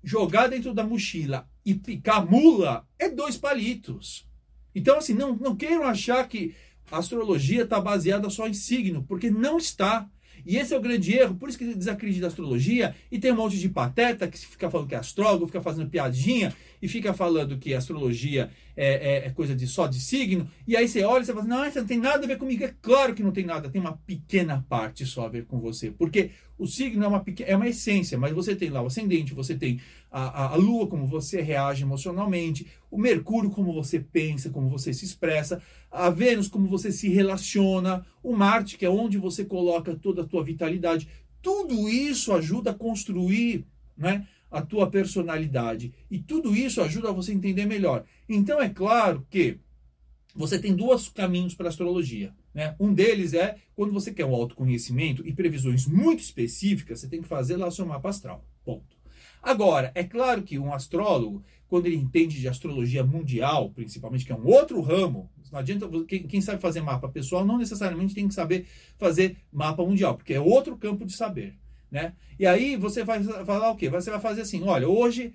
jogar 0.02 0.48
dentro 0.48 0.74
da 0.74 0.84
mochila 0.84 1.48
e 1.64 1.74
picar 1.74 2.28
mula, 2.28 2.86
é 2.98 3.08
dois 3.08 3.36
palitos. 3.36 4.26
Então, 4.74 4.98
assim, 4.98 5.14
não, 5.14 5.34
não 5.36 5.56
queiram 5.56 5.84
achar 5.84 6.26
que 6.28 6.54
a 6.90 6.98
astrologia 6.98 7.62
está 7.62 7.80
baseada 7.80 8.28
só 8.30 8.46
em 8.46 8.54
signo, 8.54 9.04
porque 9.06 9.30
não 9.30 9.58
está. 9.58 10.08
E 10.46 10.56
esse 10.56 10.72
é 10.72 10.78
o 10.78 10.80
grande 10.80 11.12
erro, 11.12 11.34
por 11.34 11.48
isso 11.48 11.58
que 11.58 11.74
desacredita 11.74 12.26
a 12.26 12.28
astrologia 12.28 12.94
e 13.10 13.18
tem 13.18 13.32
um 13.32 13.36
monte 13.36 13.58
de 13.58 13.68
pateta 13.68 14.28
que 14.28 14.38
fica 14.38 14.70
falando 14.70 14.88
que 14.88 14.94
é 14.94 14.98
astrólogo, 14.98 15.46
fica 15.46 15.60
fazendo 15.60 15.90
piadinha 15.90 16.54
e 16.80 16.88
fica 16.88 17.12
falando 17.12 17.58
que 17.58 17.74
astrologia 17.74 18.50
é, 18.76 19.24
é, 19.24 19.26
é 19.26 19.30
coisa 19.30 19.54
de 19.54 19.66
só 19.66 19.86
de 19.86 20.00
signo. 20.00 20.48
E 20.66 20.76
aí 20.76 20.88
você 20.88 21.02
olha 21.02 21.22
e 21.22 21.26
você 21.26 21.32
fala 21.32 21.44
assim, 21.44 21.50
não, 21.50 21.66
isso 21.66 21.78
não 21.80 21.86
tem 21.86 21.98
nada 21.98 22.24
a 22.24 22.26
ver 22.26 22.38
comigo. 22.38 22.64
É 22.64 22.72
claro 22.80 23.14
que 23.14 23.22
não 23.22 23.32
tem 23.32 23.44
nada, 23.44 23.68
tem 23.68 23.80
uma 23.80 23.96
pequena 24.06 24.64
parte 24.68 25.04
só 25.04 25.26
a 25.26 25.28
ver 25.28 25.44
com 25.44 25.58
você. 25.58 25.90
Porque 25.90 26.30
o 26.58 26.66
signo 26.66 27.04
é 27.04 27.08
uma, 27.08 27.20
pequena, 27.20 27.50
é 27.50 27.56
uma 27.56 27.68
essência, 27.68 28.18
mas 28.18 28.32
você 28.32 28.56
tem 28.56 28.68
lá 28.68 28.82
o 28.82 28.86
ascendente, 28.86 29.32
você 29.32 29.54
tem 29.54 29.80
a, 30.10 30.22
a, 30.22 30.52
a 30.52 30.56
lua, 30.56 30.88
como 30.88 31.06
você 31.06 31.40
reage 31.40 31.84
emocionalmente, 31.84 32.66
o 32.90 32.98
Mercúrio, 32.98 33.50
como 33.50 33.72
você 33.72 34.00
pensa, 34.00 34.50
como 34.50 34.68
você 34.68 34.92
se 34.92 35.04
expressa, 35.04 35.62
a 35.90 36.10
Vênus, 36.10 36.48
como 36.48 36.66
você 36.66 36.90
se 36.90 37.08
relaciona, 37.08 38.04
o 38.22 38.34
Marte, 38.34 38.76
que 38.76 38.84
é 38.84 38.90
onde 38.90 39.18
você 39.18 39.44
coloca 39.44 39.94
toda 39.94 40.22
a 40.22 40.26
tua 40.26 40.42
vitalidade. 40.42 41.08
Tudo 41.40 41.88
isso 41.88 42.32
ajuda 42.32 42.72
a 42.72 42.74
construir 42.74 43.64
né, 43.96 44.26
a 44.50 44.60
tua 44.60 44.90
personalidade. 44.90 45.92
E 46.10 46.18
tudo 46.18 46.56
isso 46.56 46.82
ajuda 46.82 47.12
você 47.12 47.32
a 47.32 47.34
entender 47.34 47.66
melhor. 47.66 48.04
Então 48.28 48.60
é 48.60 48.68
claro 48.68 49.26
que 49.30 49.58
você 50.34 50.58
tem 50.58 50.74
dois 50.74 51.08
caminhos 51.08 51.54
para 51.54 51.66
a 51.66 51.68
astrologia. 51.70 52.32
Né? 52.58 52.74
Um 52.80 52.92
deles 52.92 53.34
é 53.34 53.54
quando 53.76 53.92
você 53.92 54.12
quer 54.12 54.24
um 54.24 54.34
autoconhecimento 54.34 55.24
e 55.24 55.32
previsões 55.32 55.86
muito 55.86 56.24
específicas, 56.24 56.98
você 56.98 57.06
tem 57.06 57.22
que 57.22 57.28
fazer 57.28 57.56
lá 57.56 57.68
o 57.68 57.70
seu 57.70 57.86
mapa 57.86 58.08
astral. 58.08 58.44
Ponto. 58.64 58.96
Agora, 59.40 59.92
é 59.94 60.02
claro 60.02 60.42
que 60.42 60.58
um 60.58 60.74
astrólogo, 60.74 61.44
quando 61.68 61.86
ele 61.86 61.94
entende 61.94 62.40
de 62.40 62.48
astrologia 62.48 63.04
mundial, 63.04 63.70
principalmente, 63.70 64.24
que 64.24 64.32
é 64.32 64.34
um 64.34 64.44
outro 64.44 64.80
ramo, 64.80 65.30
não 65.52 65.60
adianta, 65.60 65.88
quem, 66.08 66.26
quem 66.26 66.40
sabe 66.40 66.60
fazer 66.60 66.80
mapa 66.80 67.08
pessoal 67.08 67.46
não 67.46 67.58
necessariamente 67.58 68.12
tem 68.12 68.26
que 68.26 68.34
saber 68.34 68.66
fazer 68.98 69.36
mapa 69.52 69.84
mundial, 69.84 70.16
porque 70.16 70.34
é 70.34 70.40
outro 70.40 70.76
campo 70.76 71.06
de 71.06 71.12
saber. 71.12 71.56
Né? 71.88 72.12
E 72.40 72.44
aí 72.44 72.74
você 72.74 73.04
vai 73.04 73.22
falar 73.22 73.70
o 73.70 73.76
quê? 73.76 73.88
Você 73.88 74.10
vai 74.10 74.18
fazer 74.18 74.40
assim, 74.40 74.64
olha, 74.64 74.88
hoje 74.88 75.32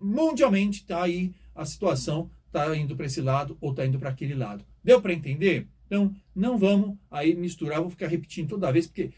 mundialmente 0.00 0.80
está 0.80 1.02
aí 1.02 1.34
a 1.54 1.66
situação, 1.66 2.30
está 2.46 2.74
indo 2.74 2.96
para 2.96 3.04
esse 3.04 3.20
lado 3.20 3.58
ou 3.60 3.72
está 3.72 3.84
indo 3.84 3.98
para 3.98 4.08
aquele 4.08 4.34
lado. 4.34 4.64
Deu 4.82 5.02
para 5.02 5.12
entender? 5.12 5.68
Então, 5.92 6.14
não 6.34 6.56
vamos 6.56 6.96
aí 7.10 7.34
misturar, 7.34 7.82
vou 7.82 7.90
ficar 7.90 8.06
repetindo 8.06 8.48
toda 8.48 8.72
vez, 8.72 8.86
porque 8.86 9.10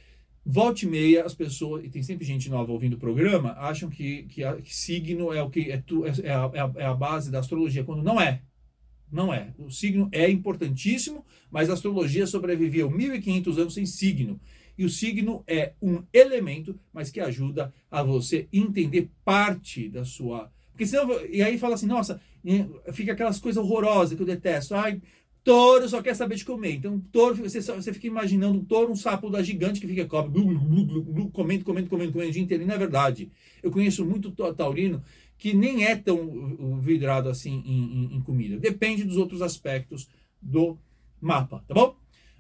Volte 0.46 0.84
e 0.84 0.88
meia, 0.88 1.24
as 1.24 1.34
pessoas, 1.34 1.84
e 1.84 1.88
tem 1.88 2.02
sempre 2.02 2.26
gente 2.26 2.50
nova 2.50 2.70
ouvindo 2.70 2.94
o 2.94 2.98
programa, 2.98 3.52
acham 3.52 3.88
que, 3.88 4.24
que, 4.24 4.44
a, 4.44 4.60
que 4.60 4.76
signo 4.76 5.32
é 5.32 5.42
o 5.42 5.48
que 5.48 5.70
é, 5.70 5.78
tu, 5.78 6.04
é, 6.04 6.10
é, 6.22 6.34
a, 6.34 6.50
é, 6.52 6.60
a, 6.60 6.72
é, 6.76 6.84
a, 6.84 6.92
base 6.92 7.30
da 7.30 7.38
astrologia, 7.38 7.82
quando 7.82 8.02
não 8.02 8.20
é. 8.20 8.42
Não 9.10 9.32
é. 9.32 9.54
O 9.56 9.70
signo 9.70 10.06
é 10.12 10.28
importantíssimo, 10.28 11.24
mas 11.50 11.70
a 11.70 11.72
astrologia 11.72 12.26
sobreviveu 12.26 12.90
1500 12.90 13.58
anos 13.58 13.72
sem 13.72 13.86
signo. 13.86 14.38
E 14.76 14.84
o 14.84 14.90
signo 14.90 15.42
é 15.46 15.72
um 15.80 16.02
elemento, 16.12 16.78
mas 16.92 17.10
que 17.10 17.20
ajuda 17.20 17.72
a 17.90 18.02
você 18.02 18.46
entender 18.52 19.10
parte 19.24 19.88
da 19.88 20.04
sua. 20.04 20.52
Porque 20.72 20.84
senão. 20.84 21.08
E 21.26 21.42
aí 21.42 21.56
fala 21.56 21.74
assim, 21.74 21.86
nossa, 21.86 22.20
fica 22.92 23.12
aquelas 23.12 23.38
coisas 23.38 23.64
horrorosas 23.64 24.14
que 24.14 24.22
eu 24.22 24.26
detesto. 24.26 24.74
Ai, 24.74 25.00
Touro 25.44 25.86
só 25.86 26.00
quer 26.00 26.16
saber 26.16 26.36
de 26.36 26.44
comer. 26.44 26.72
Então, 26.72 26.98
touro, 27.12 27.36
você, 27.36 27.60
você 27.60 27.92
fica 27.92 28.06
imaginando 28.06 28.58
um 28.58 28.64
touro, 28.64 28.90
um 28.90 28.96
sapo 28.96 29.30
gigante 29.42 29.78
que 29.78 29.86
fica 29.86 30.06
cobre, 30.06 30.42
comendo, 31.32 31.64
comendo, 31.64 31.64
comendo, 31.64 31.88
comendo 31.88 32.18
o 32.18 32.32
dia 32.32 32.42
inteiro. 32.42 32.62
E 32.62 32.66
não 32.66 32.74
é 32.74 32.78
verdade. 32.78 33.30
Eu 33.62 33.70
conheço 33.70 34.06
muito 34.06 34.30
taurino 34.54 35.02
que 35.36 35.52
nem 35.52 35.84
é 35.84 35.94
tão 35.94 36.80
vidrado 36.80 37.28
assim 37.28 37.62
em, 37.66 38.14
em, 38.14 38.16
em 38.16 38.20
comida. 38.22 38.58
Depende 38.58 39.04
dos 39.04 39.18
outros 39.18 39.42
aspectos 39.42 40.08
do 40.40 40.78
mapa, 41.20 41.62
tá 41.68 41.74
bom? 41.74 41.94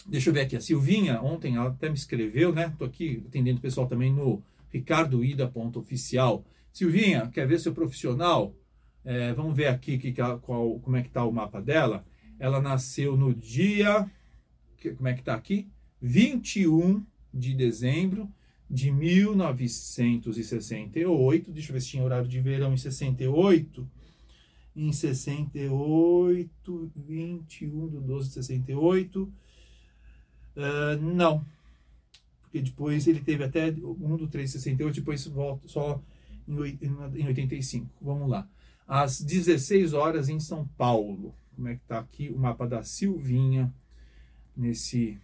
Deixa 0.04 0.31
eu 0.31 0.35
ver 0.35 0.40
aqui, 0.40 0.57
a 0.57 0.61
Silvinha, 0.61 1.23
ontem 1.23 1.54
ela 1.54 1.69
até 1.69 1.88
me 1.88 1.95
escreveu, 1.95 2.52
né? 2.52 2.71
Estou 2.73 2.88
aqui 2.88 3.23
atendendo 3.28 3.59
o 3.59 3.62
pessoal 3.62 3.87
também 3.87 4.12
no 4.12 4.42
ricardoida.oficial. 4.71 6.45
Silvinha, 6.73 7.28
quer 7.28 7.47
ver 7.47 7.61
seu 7.61 7.73
profissional? 7.73 8.52
É, 9.04 9.32
vamos 9.32 9.56
ver 9.56 9.66
aqui 9.66 9.99
que, 9.99 10.12
qual, 10.12 10.78
como 10.80 10.97
é 10.97 11.02
que 11.02 11.09
está 11.09 11.25
o 11.25 11.32
mapa 11.32 11.61
dela. 11.61 12.04
Ela 12.38 12.61
nasceu 12.61 13.16
no 13.16 13.35
dia, 13.35 14.09
como 14.97 15.09
é 15.09 15.14
que 15.14 15.21
está 15.21 15.35
aqui? 15.35 15.68
21 16.00 17.04
de 17.32 17.54
dezembro 17.54 18.28
de 18.68 18.90
1968. 18.90 21.52
Deixa 21.52 21.71
eu 21.71 21.75
ver 21.75 21.80
se 21.80 21.88
tinha 21.88 22.02
horário 22.02 22.28
de 22.28 22.40
verão 22.40 22.73
em 22.73 22.76
68. 22.76 23.88
Em 24.75 24.90
68, 24.90 26.90
21 26.97 27.88
de 27.88 27.99
12 27.99 28.28
de 28.28 28.35
68. 28.35 29.25
Uh, 29.25 29.32
não. 31.00 31.47
Porque 32.40 32.61
depois 32.61 33.06
ele 33.06 33.21
teve 33.21 33.44
até 33.44 33.71
1 33.71 34.16
do 34.16 34.26
3 34.26 34.50
de 34.50 34.59
68, 34.59 34.97
depois 34.97 35.25
volta 35.26 35.68
só 35.68 36.02
em 36.49 37.26
85. 37.26 37.88
Vamos 38.00 38.28
lá. 38.28 38.49
Às 38.95 39.23
16 39.23 39.95
horas 39.95 40.29
em 40.29 40.39
São 40.39 40.69
Paulo. 40.77 41.35
Como 41.57 41.67
é 41.67 41.77
que 41.77 41.81
está 41.81 41.99
aqui 41.99 42.29
o 42.29 42.39
mapa 42.39 42.69
da 42.69 42.83
Silvinha 42.83 43.73
nesse 44.55 45.19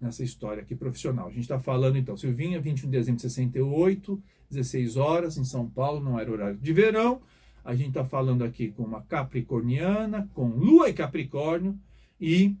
nessa 0.00 0.22
história 0.22 0.62
aqui 0.62 0.76
profissional. 0.76 1.26
A 1.26 1.30
gente 1.30 1.42
está 1.42 1.58
falando 1.58 1.98
então, 1.98 2.16
Silvinha, 2.16 2.60
21 2.60 2.88
de 2.88 2.96
dezembro 2.96 3.16
de 3.16 3.22
68, 3.22 4.22
16 4.50 4.96
horas 4.96 5.36
em 5.36 5.42
São 5.42 5.68
Paulo, 5.68 5.98
não 5.98 6.16
era 6.16 6.30
horário 6.30 6.56
de 6.56 6.72
verão. 6.72 7.20
A 7.64 7.74
gente 7.74 7.88
está 7.88 8.04
falando 8.04 8.44
aqui 8.44 8.70
com 8.70 8.84
uma 8.84 9.02
capricorniana, 9.02 10.30
com 10.32 10.46
lua 10.50 10.88
e 10.88 10.92
capricórnio 10.92 11.76
e 12.20 12.56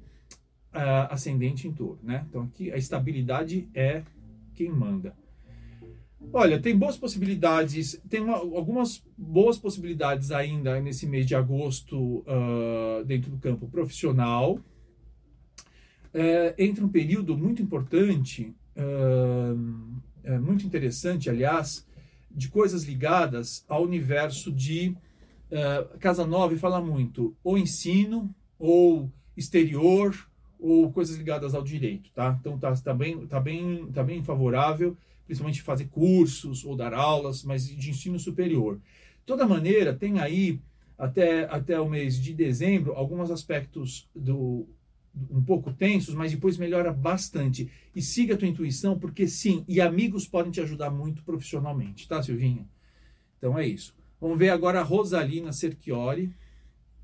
uh, 0.74 1.06
ascendente 1.08 1.68
em 1.68 1.72
touro, 1.72 2.00
né? 2.02 2.26
Então 2.28 2.42
aqui 2.42 2.72
a 2.72 2.76
estabilidade 2.76 3.68
é 3.72 4.02
quem 4.56 4.72
manda. 4.72 5.14
Olha, 6.32 6.60
tem 6.60 6.76
boas 6.76 6.96
possibilidades, 6.96 8.00
tem 8.08 8.20
uma, 8.20 8.36
algumas 8.36 9.02
boas 9.16 9.58
possibilidades 9.58 10.30
ainda 10.30 10.80
nesse 10.80 11.06
mês 11.06 11.26
de 11.26 11.34
agosto 11.34 11.96
uh, 11.96 13.04
dentro 13.04 13.30
do 13.30 13.38
campo 13.38 13.68
profissional, 13.68 14.58
é, 16.14 16.54
entra 16.58 16.84
um 16.84 16.88
período 16.88 17.36
muito 17.36 17.62
importante, 17.62 18.54
é, 20.24 20.38
muito 20.38 20.66
interessante, 20.66 21.30
aliás, 21.30 21.86
de 22.30 22.48
coisas 22.48 22.84
ligadas 22.84 23.64
ao 23.68 23.82
universo 23.82 24.50
de. 24.52 24.96
Uh, 25.50 25.98
Casa 25.98 26.26
9 26.26 26.56
fala 26.56 26.80
muito 26.80 27.36
ou 27.44 27.58
ensino, 27.58 28.34
ou 28.58 29.12
exterior 29.36 30.16
ou 30.58 30.90
coisas 30.90 31.16
ligadas 31.16 31.54
ao 31.54 31.62
direito, 31.62 32.10
tá? 32.14 32.38
Então 32.40 32.58
tá, 32.58 32.72
tá, 32.74 32.94
bem, 32.94 33.26
tá, 33.26 33.38
bem, 33.38 33.86
tá 33.92 34.02
bem 34.02 34.22
favorável, 34.22 34.96
principalmente 35.26 35.62
fazer 35.62 35.86
cursos 35.86 36.64
ou 36.64 36.76
dar 36.76 36.94
aulas, 36.94 37.42
mas 37.42 37.66
de 37.66 37.90
ensino 37.90 38.18
superior. 38.18 38.76
De 38.76 39.26
toda 39.26 39.46
maneira, 39.46 39.94
tem 39.94 40.20
aí 40.20 40.60
até, 40.98 41.44
até 41.44 41.80
o 41.80 41.88
mês 41.88 42.20
de 42.20 42.34
dezembro 42.34 42.92
alguns 42.92 43.30
aspectos 43.30 44.08
do 44.14 44.66
um 45.30 45.42
pouco 45.44 45.72
tensos, 45.72 46.14
mas 46.14 46.32
depois 46.32 46.56
melhora 46.56 46.92
bastante. 46.92 47.70
E 47.94 48.00
siga 48.00 48.34
a 48.34 48.36
tua 48.36 48.48
intuição, 48.48 48.98
porque 48.98 49.28
sim, 49.28 49.64
e 49.68 49.80
amigos 49.80 50.26
podem 50.26 50.50
te 50.50 50.60
ajudar 50.60 50.90
muito 50.90 51.22
profissionalmente, 51.22 52.08
tá, 52.08 52.22
Silvinha? 52.22 52.66
Então 53.36 53.58
é 53.58 53.66
isso. 53.66 53.94
Vamos 54.20 54.38
ver 54.38 54.50
agora 54.50 54.80
a 54.80 54.82
Rosalina 54.82 55.52
Cerchiori. 55.52 56.34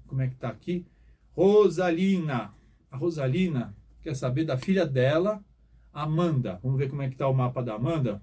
Como 0.07 0.23
é 0.23 0.29
que 0.29 0.37
tá 0.37 0.49
aqui? 0.49 0.87
Rosalina. 1.33 2.55
A 2.91 2.97
Rosalina 2.97 3.77
quer 4.03 4.15
saber 4.15 4.45
da 4.45 4.57
filha 4.57 4.87
dela, 4.87 5.45
Amanda. 5.93 6.59
Vamos 6.63 6.79
ver 6.79 6.89
como 6.89 7.03
é 7.03 7.09
que 7.09 7.17
tá 7.17 7.29
o 7.29 7.35
mapa 7.35 7.63
da 7.63 7.75
Amanda. 7.75 8.23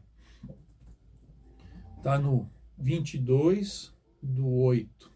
Tá 2.03 2.19
no 2.19 2.49
22 2.77 3.93
do 4.21 4.47
8 4.47 5.11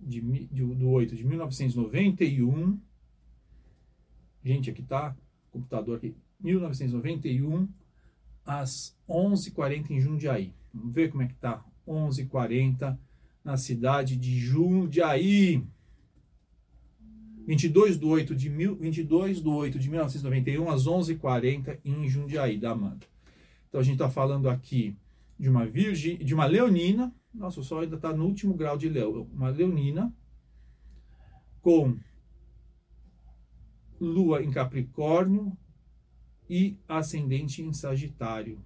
de, 0.00 0.20
de, 0.20 0.64
do 0.64 0.88
8 0.88 1.16
de 1.16 1.24
1991. 1.24 2.78
Gente, 4.44 4.70
aqui 4.70 4.82
tá 4.82 5.16
computador 5.50 5.98
aqui. 5.98 6.16
1991 6.40 7.68
às 8.44 8.96
11h40 9.08 9.90
em 9.90 10.00
Jundiaí. 10.00 10.52
Vamos 10.74 10.94
ver 10.94 11.10
como 11.10 11.22
é 11.22 11.28
que 11.28 11.34
tá 11.34 11.64
11h40 11.86 12.98
na 13.44 13.56
cidade 13.56 14.16
de 14.16 14.38
Jundiaí. 14.38 15.64
22 17.46 17.98
de 17.98 18.04
8 18.04 18.34
de, 18.34 18.50
mil, 18.50 18.76
22 18.76 19.42
de 19.42 19.48
8 19.48 19.78
de 19.78 19.90
1991 19.90 20.70
às 20.70 20.86
11h40 20.86 21.78
em 21.84 22.08
Jundiaí, 22.08 22.58
da 22.58 22.70
Amanda. 22.70 23.06
Então 23.68 23.80
a 23.80 23.84
gente 23.84 23.94
está 23.94 24.08
falando 24.08 24.48
aqui 24.48 24.96
de 25.38 25.48
uma 25.48 25.66
virgem, 25.66 26.16
de 26.18 26.34
uma 26.34 26.46
leonina. 26.46 27.12
Nossa, 27.34 27.60
o 27.60 27.64
sol 27.64 27.80
ainda 27.80 27.96
está 27.96 28.12
no 28.12 28.24
último 28.24 28.54
grau 28.54 28.76
de 28.76 28.88
leão. 28.88 29.28
Uma 29.32 29.48
leonina 29.48 30.14
com 31.60 31.96
lua 34.00 34.42
em 34.42 34.50
Capricórnio 34.50 35.56
e 36.48 36.76
ascendente 36.88 37.62
em 37.62 37.72
Sagitário. 37.72 38.60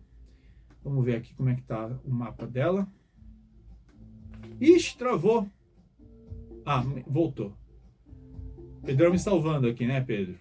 Vamos 0.83 1.04
ver 1.04 1.16
aqui 1.16 1.35
como 1.35 1.49
é 1.49 1.54
que 1.54 1.62
está 1.62 1.87
o 2.04 2.11
mapa 2.11 2.47
dela. 2.47 2.87
Ixi, 4.61 4.97
travou. 4.97 5.49
Ah, 6.64 6.83
voltou. 7.06 7.56
Pedrão 8.87 9.11
me 9.11 9.19
salvando 9.19 9.66
aqui, 9.66 9.85
né, 9.85 10.00
Pedro? 10.00 10.38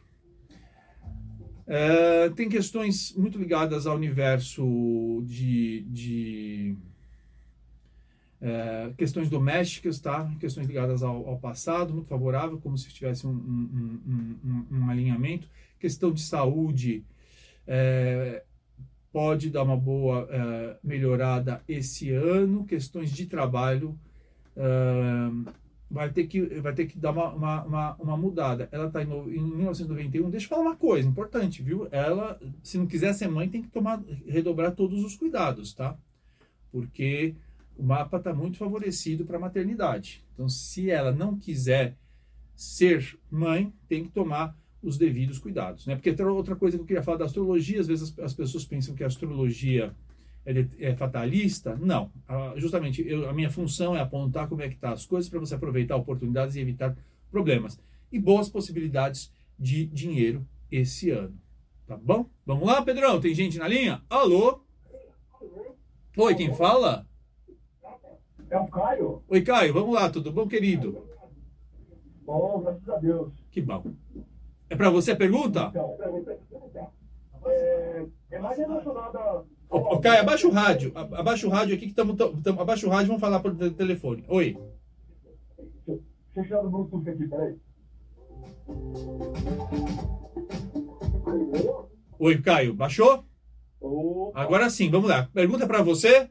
É, 1.66 2.30
tem 2.30 2.48
questões 2.48 3.12
muito 3.18 3.40
ligadas 3.40 3.88
ao 3.88 3.96
universo 3.96 5.24
de, 5.26 5.82
de 5.90 6.76
é, 8.40 8.94
questões 8.96 9.32
domésticas, 9.32 10.00
tá? 10.00 10.32
Questões 10.40 10.68
ligadas 10.68 11.02
ao, 11.02 11.28
ao, 11.28 11.40
passado, 11.40 11.92
muito 11.92 12.08
favorável, 12.08 12.60
como 12.60 12.78
se 12.78 12.88
tivesse 12.94 13.26
um, 13.26 13.32
um, 13.32 14.38
um, 14.46 14.66
um 14.78 14.90
alinhamento. 14.92 15.50
Questão 15.80 16.14
de 16.14 16.22
saúde 16.22 17.04
é, 17.66 18.44
pode 19.12 19.50
dar 19.50 19.64
uma 19.64 19.76
boa 19.76 20.30
melhorada 20.84 21.64
esse 21.68 22.12
ano. 22.12 22.64
Questões 22.64 23.10
de 23.10 23.26
trabalho 23.26 23.98
vai 25.96 26.12
ter 26.12 26.28
que, 26.28 26.42
vai 26.60 26.74
ter 26.74 26.88
que 26.88 27.00
dar 27.00 27.12
uma, 27.12 27.34
uma, 27.34 27.64
uma, 27.64 27.96
uma 27.96 28.18
mudada. 28.18 28.68
Ela 28.70 28.88
está 28.88 29.02
em, 29.02 29.08
em 29.08 29.56
1991. 29.56 30.30
Deixa 30.30 30.46
eu 30.46 30.50
falar 30.50 30.62
uma 30.62 30.76
coisa 30.76 31.08
importante, 31.08 31.64
viu? 31.64 31.88
Ela, 31.90 32.38
se 32.62 32.78
não 32.78 32.86
quiser 32.86 33.14
ser 33.14 33.30
mãe, 33.30 33.48
tem 33.48 33.62
que 33.62 33.70
tomar, 33.70 34.04
redobrar 34.28 34.74
todos 34.74 35.06
os 35.06 35.16
cuidados, 35.16 35.74
tá? 35.74 35.98
Porque 36.70 37.34
o 37.78 37.84
mapa 37.84 38.18
está 38.18 38.34
muito 38.34 38.58
favorecido 38.58 39.24
para 39.24 39.38
a 39.38 39.40
maternidade. 39.40 40.22
Então, 40.34 40.50
se 40.50 40.92
ela 40.92 41.14
não 41.14 41.38
quiser 41.38 41.96
ser 42.54 43.18
mãe, 43.32 43.72
tem 43.88 44.04
que 44.04 44.12
tomar 44.12 44.54
os 44.84 44.98
devidos 44.98 45.40
cuidados, 45.40 45.86
né? 45.86 45.96
Porque 45.96 46.22
outra 46.24 46.58
coisa 46.58 46.78
que 46.78 46.84
eu 46.84 46.88
queria 46.88 47.04
falar 47.04 47.20
da 47.20 47.26
astrologia, 47.26 47.80
às 47.80 47.88
vezes 47.88 48.12
as, 48.12 48.20
as 48.20 48.34
pessoas 48.34 48.66
pensam 48.66 48.94
que 48.94 49.04
a 49.04 49.08
astrologia 49.08 49.96
é, 50.46 50.68
é 50.80 50.96
fatalista? 50.96 51.76
Não. 51.76 52.12
justamente, 52.56 53.08
eu, 53.08 53.30
a 53.30 53.34
minha 53.34 53.50
função 53.50 53.96
é 53.96 54.02
apontar 54.02 54.48
como 54.48 54.62
é 54.62 54.70
que 54.70 54.76
tá 54.76 54.92
as 54.92 55.06
coisas 55.06 55.30
para 55.30 55.40
você 55.40 55.56
aproveitar 55.56 55.96
oportunidades 55.96 56.56
e 56.56 56.60
evitar 56.60 56.96
problemas. 57.32 57.80
E 58.12 58.20
boas 58.20 58.48
possibilidades 58.48 59.32
de 59.58 59.86
dinheiro 59.88 60.46
esse 60.72 61.10
ano. 61.10 61.36
Tá 61.88 61.98
bom? 61.98 62.30
Vamos 62.46 62.68
lá, 62.68 62.82
Pedrão? 62.82 63.20
Tem 63.20 63.34
gente 63.34 63.58
na 63.58 63.68
linha? 63.68 64.02
Alô? 64.10 64.62
Oi, 66.18 66.36
quem 66.36 66.54
fala? 66.56 67.06
É 68.50 68.58
o 68.58 68.68
Caio? 68.68 69.24
Oi, 69.28 69.42
Caio. 69.42 69.74
Vamos 69.74 69.94
lá, 69.94 70.10
tudo 70.10 70.32
bom, 70.32 70.48
querido? 70.48 71.06
Bom, 72.24 72.62
graças 72.62 72.90
a 72.90 72.98
Deus. 72.98 73.34
Que 73.52 73.62
bom. 73.62 73.84
É 74.70 74.76
para 74.76 74.90
você 74.90 75.12
a 75.12 75.16
pergunta? 75.16 75.68
Então, 75.70 75.98
é, 77.46 78.06
é 78.32 78.40
mais 78.40 78.58
relacionada 78.58 79.46
Ô, 79.70 80.00
Caio, 80.00 80.22
abaixa 80.22 80.48
o 80.48 80.52
rádio. 80.52 80.92
Abaixa 80.96 81.48
o 81.48 81.50
rádio 81.50 81.76
aqui 81.76 81.86
que 81.86 81.92
estamos. 81.92 82.16
Abaixa 82.60 82.88
o 82.88 82.90
rádio 82.90 83.06
e 83.06 83.08
vamos 83.08 83.22
falar 83.22 83.40
por 83.40 83.56
telefone. 83.56 84.24
Oi. 84.28 84.58
Deixa 85.88 86.02
eu 86.36 86.44
tirar 86.44 86.62
do 86.62 86.70
Bluetooth 86.70 87.10
aqui, 87.10 87.28
peraí. 87.28 87.56
Oi, 92.20 92.42
Caio. 92.42 92.74
Baixou? 92.74 93.26
Opa. 93.80 94.42
Agora 94.42 94.70
sim, 94.70 94.90
vamos 94.90 95.10
lá. 95.10 95.30
Pergunta 95.34 95.68
para 95.68 95.82
você. 95.82 96.30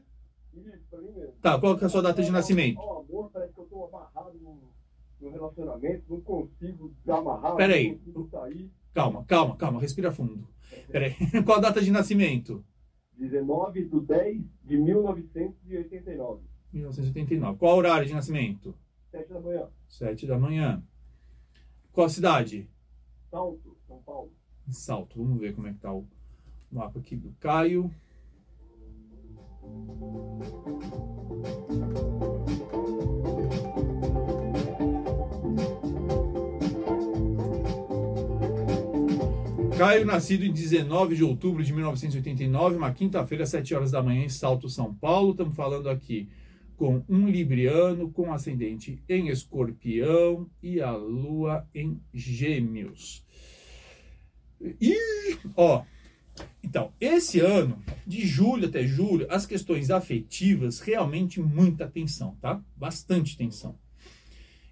Isso, 0.53 0.79
pra 0.89 0.99
mim 1.01 1.11
mesmo. 1.11 1.33
Tá, 1.41 1.59
qual 1.59 1.77
é 1.79 1.85
a 1.85 1.89
sua 1.89 2.01
data 2.01 2.21
de 2.21 2.31
nascimento? 2.31 2.77
Ó, 2.79 2.99
amor, 2.99 3.29
parece 3.31 3.53
que 3.53 3.59
eu 3.59 3.65
tô 3.65 3.85
amarrado 3.85 4.37
no, 4.41 4.59
no 5.21 5.29
relacionamento, 5.31 6.03
não 6.09 6.21
consigo 6.21 6.93
desamarrar. 7.03 7.55
Peraí. 7.55 7.89
Não 7.89 7.97
consigo 7.97 8.29
sair. 8.29 8.71
Calma, 8.93 9.23
calma, 9.25 9.55
calma. 9.55 9.79
Respira 9.79 10.11
fundo. 10.11 10.47
Peraí. 10.91 11.15
Qual 11.45 11.57
a 11.57 11.61
data 11.61 11.81
de 11.81 11.91
nascimento? 11.91 12.63
19 13.17 13.85
de 13.85 13.99
10 13.99 14.41
de 14.63 14.77
1989. 14.77 16.41
1989. 16.73 17.57
Qual 17.57 17.77
horário 17.77 18.07
de 18.07 18.13
nascimento? 18.13 18.75
7 19.11 19.33
da 19.33 19.39
manhã. 19.39 19.67
7 19.87 20.27
da 20.27 20.37
manhã. 20.37 20.83
Qual 21.91 22.09
cidade? 22.09 22.69
Salto, 23.31 23.77
São 23.87 24.01
Paulo. 24.03 24.31
Salto. 24.69 25.17
Vamos 25.23 25.39
ver 25.39 25.55
como 25.55 25.67
é 25.67 25.73
que 25.73 25.79
tá 25.79 25.93
o 25.93 26.05
mapa 26.71 26.99
aqui 26.99 27.15
do 27.15 27.31
Caio. 27.39 27.89
Caio, 39.77 40.05
nascido 40.05 40.45
em 40.45 40.53
19 40.53 41.17
de 41.17 41.23
outubro 41.25 41.61
de 41.61 41.73
1989, 41.73 42.77
uma 42.77 42.93
quinta-feira, 42.93 43.45
7 43.45 43.75
horas 43.75 43.91
da 43.91 44.01
manhã, 44.01 44.23
em 44.23 44.29
Salto, 44.29 44.69
São 44.69 44.93
Paulo. 44.93 45.31
Estamos 45.31 45.53
falando 45.53 45.89
aqui 45.89 46.29
com 46.77 47.03
um 47.09 47.27
libriano, 47.27 48.09
com 48.09 48.31
ascendente 48.31 49.03
em 49.09 49.27
escorpião 49.27 50.49
e 50.63 50.79
a 50.79 50.91
lua 50.91 51.67
em 51.75 51.99
gêmeos. 52.13 53.25
E, 54.79 54.97
ó, 55.57 55.83
então, 56.63 56.93
esse 56.97 57.41
ano, 57.41 57.83
de 58.07 58.25
julho 58.25 58.69
até 58.69 58.87
julho, 58.87 59.27
as 59.29 59.45
questões 59.45 59.91
afetivas, 59.91 60.79
realmente 60.79 61.41
muita 61.41 61.85
tensão, 61.85 62.37
tá? 62.39 62.63
Bastante 62.77 63.37
tensão. 63.37 63.77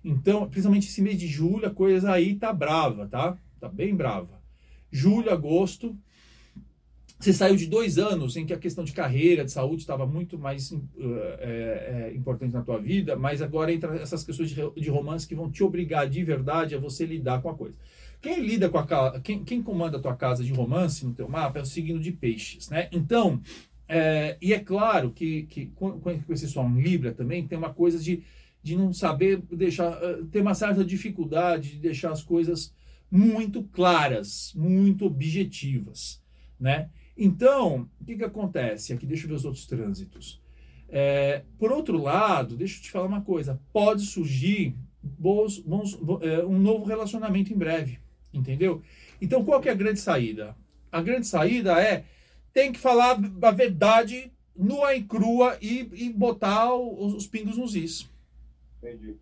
Então, 0.02 0.48
principalmente 0.50 0.88
esse 0.88 1.02
mês 1.02 1.20
de 1.20 1.28
julho, 1.28 1.66
a 1.66 1.72
coisa 1.72 2.14
aí 2.14 2.36
tá 2.36 2.54
brava, 2.54 3.06
tá? 3.06 3.38
Tá 3.60 3.68
bem 3.68 3.94
brava 3.94 4.43
julho, 4.94 5.32
agosto. 5.32 5.98
Você 7.20 7.34
saiu 7.34 7.56
de 7.56 7.66
dois 7.68 7.98
anos 7.98 8.36
em 8.36 8.46
que 8.46 8.54
a 8.54 8.60
questão 8.60 8.84
de 8.84 8.92
carreira, 8.92 9.46
de 9.46 9.52
saúde 9.52 9.82
estava 9.82 10.06
muito 10.06 10.38
mais 10.38 10.72
uh, 10.72 10.82
é, 11.40 12.12
é, 12.12 12.16
importante 12.16 12.54
na 12.54 12.62
tua 12.62 12.78
vida, 12.80 13.16
mas 13.16 13.42
agora 13.42 13.72
entra 13.72 13.96
essas 13.96 14.24
questões 14.24 14.50
de, 14.50 14.56
de 14.76 14.90
romance 14.90 15.28
que 15.28 15.34
vão 15.34 15.50
te 15.50 15.64
obrigar 15.64 16.08
de 16.08 16.24
verdade 16.24 16.76
a 16.76 16.80
você 16.80 17.06
lidar 17.06 17.42
com 17.42 17.50
a 17.50 17.56
coisa. 17.56 17.78
Quem 18.22 18.42
lida 18.42 18.70
com 18.70 18.78
a 18.78 19.20
quem, 19.22 19.44
quem 19.44 19.62
comanda 19.62 19.98
a 19.98 20.02
tua 20.02 20.16
casa 20.16 20.44
de 20.44 20.54
romance 20.54 21.06
no 21.06 21.14
teu 21.14 21.28
mapa 21.28 21.60
é 21.60 21.62
o 21.62 21.66
signo 21.66 22.00
de 22.00 22.12
peixes, 22.12 22.70
né? 22.70 22.88
Então, 22.92 23.42
é, 23.88 24.38
e 24.42 24.54
é 24.54 24.60
claro 24.60 25.12
que, 25.12 25.44
que 25.44 25.68
com, 25.76 26.00
com 26.00 26.22
esse 26.30 26.48
sol 26.48 26.70
em 26.70 26.82
Libra 26.82 27.14
também 27.14 27.46
tem 27.48 27.58
uma 27.58 27.74
coisa 27.74 28.00
de, 28.00 28.24
de 28.62 28.76
não 28.78 28.94
saber 28.94 29.42
deixar, 29.52 29.98
ter 30.32 30.42
uma 30.42 30.56
certa 30.56 30.84
dificuldade 30.86 31.72
de 31.72 31.80
deixar 31.80 32.12
as 32.12 32.22
coisas 32.22 32.74
muito 33.14 33.62
claras, 33.66 34.52
muito 34.56 35.06
objetivas, 35.06 36.20
né? 36.60 36.90
Então, 37.16 37.88
o 38.02 38.06
que, 38.06 38.16
que 38.16 38.24
acontece? 38.24 38.92
Aqui, 38.92 39.06
deixa 39.06 39.26
eu 39.26 39.30
ver 39.30 39.36
os 39.36 39.46
outros 39.46 39.68
trânsitos. 39.68 40.42
É, 40.90 41.44
por 41.60 41.72
outro 41.72 42.02
lado, 42.02 42.58
deixa 42.58 42.80
eu 42.80 42.82
te 42.82 42.90
falar 42.90 43.06
uma 43.06 43.22
coisa: 43.22 43.62
pode 43.72 44.02
surgir 44.02 44.76
bons, 45.04 45.60
bons, 45.60 46.00
é, 46.22 46.44
um 46.44 46.58
novo 46.58 46.86
relacionamento 46.86 47.54
em 47.54 47.58
breve, 47.58 48.00
Entendeu? 48.34 48.82
Então, 49.22 49.46
qual 49.46 49.62
que 49.62 49.70
é 49.70 49.72
a 49.72 49.76
grande 49.76 50.00
saída? 50.00 50.58
A 50.92 51.00
grande 51.00 51.28
saída 51.28 51.80
é 51.80 52.06
tem 52.52 52.72
que 52.72 52.80
falar 52.80 53.20
a 53.44 53.52
verdade 53.52 54.32
nua 54.56 54.96
e 54.96 55.04
crua 55.04 55.56
e, 55.62 55.88
e 55.94 56.10
botar 56.12 56.74
os, 56.74 57.14
os 57.14 57.28
pingos 57.28 57.58
nos 57.58 57.76
is. 57.76 58.10
Entendi. 58.80 59.18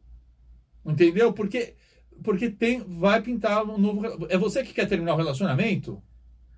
Entendeu? 0.85 1.33
Porque, 1.33 1.75
porque 2.23 2.49
tem, 2.49 2.79
vai 2.79 3.21
pintar 3.21 3.63
um 3.65 3.77
novo. 3.77 4.01
É 4.29 4.37
você 4.37 4.63
que 4.63 4.73
quer 4.73 4.87
terminar 4.87 5.13
o 5.13 5.17
relacionamento? 5.17 6.01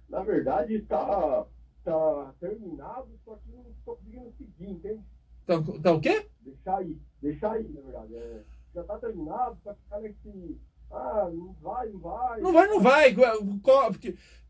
Na 0.09 0.21
verdade, 0.21 0.79
tá, 0.81 1.45
tá 1.83 2.33
terminado, 2.39 3.07
só 3.25 3.35
que 3.35 3.51
não 3.51 3.63
tô 3.85 3.95
conseguindo 3.95 4.31
seguir, 4.37 4.71
entende? 4.71 5.01
Tá, 5.45 5.61
tá 5.81 5.91
o 5.91 5.99
quê? 5.99 6.27
Deixar 6.41 6.77
aí, 6.77 6.97
deixar 7.21 7.51
aí, 7.53 7.67
na 7.73 7.81
verdade. 7.81 8.15
É, 8.15 8.41
já 8.75 8.83
tá 8.83 8.97
terminado, 8.97 9.57
só 9.63 9.73
que 9.73 9.79
tá 9.89 9.99
nesse. 9.99 10.57
Ah, 10.91 11.29
não 11.33 11.55
vai, 11.61 11.89
não 11.89 11.99
vai. 11.99 12.41
Não 12.41 12.53
vai, 12.53 12.67
não 12.67 12.79
vai. 12.79 13.15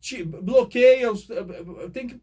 Te 0.01 0.21
bloqueia. 0.23 1.09
os- 1.11 1.27
Tem, 1.93 2.07
que, 2.07 2.15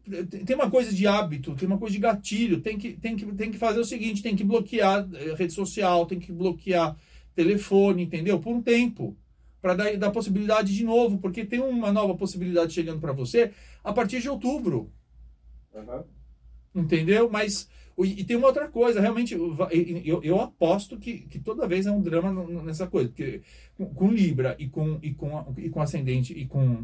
tem 0.45 0.55
uma 0.55 0.69
coisa 0.69 0.93
de 0.93 1.07
hábito, 1.07 1.55
tem 1.55 1.67
uma 1.67 1.79
coisa 1.79 1.93
de 1.93 1.99
gatilho. 1.99 2.61
Tem 2.61 2.77
que, 2.77 2.93
tem, 2.93 3.15
que, 3.15 3.25
tem 3.33 3.49
que 3.51 3.57
fazer 3.57 3.79
o 3.79 3.85
seguinte: 3.85 4.21
tem 4.21 4.35
que 4.35 4.43
bloquear 4.43 5.09
eh, 5.15 5.33
rede 5.33 5.53
social, 5.53 6.05
tem 6.05 6.19
que 6.19 6.31
bloquear 6.31 6.95
telefone, 7.35 8.03
entendeu? 8.03 8.39
Por 8.39 8.53
um 8.55 8.61
tempo. 8.61 9.17
Para 9.61 9.75
dar, 9.75 9.95
dar 9.97 10.11
possibilidade 10.11 10.75
de 10.75 10.83
novo, 10.83 11.19
porque 11.19 11.45
tem 11.45 11.59
uma 11.59 11.91
nova 11.91 12.15
possibilidade 12.15 12.73
chegando 12.73 12.99
para 12.99 13.11
você 13.11 13.51
a 13.83 13.93
partir 13.93 14.19
de 14.19 14.29
outubro. 14.29 14.91
Aham. 15.75 16.03
Entendeu? 16.73 17.29
Mas. 17.29 17.69
E 17.99 18.23
tem 18.23 18.35
uma 18.35 18.47
outra 18.47 18.67
coisa, 18.67 18.99
realmente, 18.99 19.35
eu, 19.35 20.23
eu, 20.23 20.39
aposto 20.39 20.97
que, 20.97 21.19
que 21.19 21.37
toda 21.37 21.67
vez 21.67 21.85
é 21.85 21.91
um 21.91 22.01
drama 22.01 22.31
nessa 22.63 22.87
coisa. 22.87 23.09
Porque 23.09 23.43
com, 23.77 23.93
com 23.93 24.11
Libra 24.11 24.55
e 24.57 24.67
com, 24.67 24.97
e, 25.03 25.13
com, 25.13 25.53
e 25.57 25.69
com 25.69 25.81
ascendente 25.81 26.33
e 26.33 26.47
com 26.47 26.81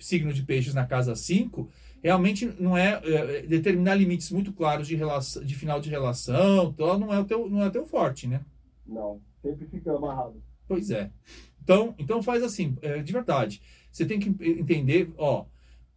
signo 0.00 0.32
de 0.32 0.42
peixes 0.42 0.74
na 0.74 0.86
casa 0.86 1.14
5, 1.14 1.68
realmente 2.02 2.52
não 2.58 2.76
é, 2.76 3.00
é, 3.04 3.42
determinar 3.42 3.94
limites 3.94 4.30
muito 4.30 4.52
claros 4.52 4.88
de, 4.88 4.96
relação, 4.96 5.44
de 5.44 5.54
final 5.54 5.80
de 5.80 5.90
relação, 5.90 6.70
então 6.74 6.98
não 6.98 7.12
é 7.12 7.18
o 7.18 7.24
teu, 7.24 7.48
não 7.48 7.62
é 7.62 7.68
o 7.68 7.70
teu 7.70 7.86
forte, 7.86 8.26
né? 8.26 8.40
Não, 8.86 9.20
sempre 9.42 9.66
fica 9.66 9.94
amarrado. 9.94 10.42
Pois 10.66 10.90
é. 10.90 11.10
Então, 11.62 11.94
então 11.98 12.22
faz 12.22 12.42
assim, 12.42 12.76
é, 12.82 12.98
de 12.98 13.12
verdade. 13.12 13.60
Você 13.90 14.06
tem 14.06 14.20
que 14.20 14.28
entender, 14.28 15.12
ó. 15.16 15.44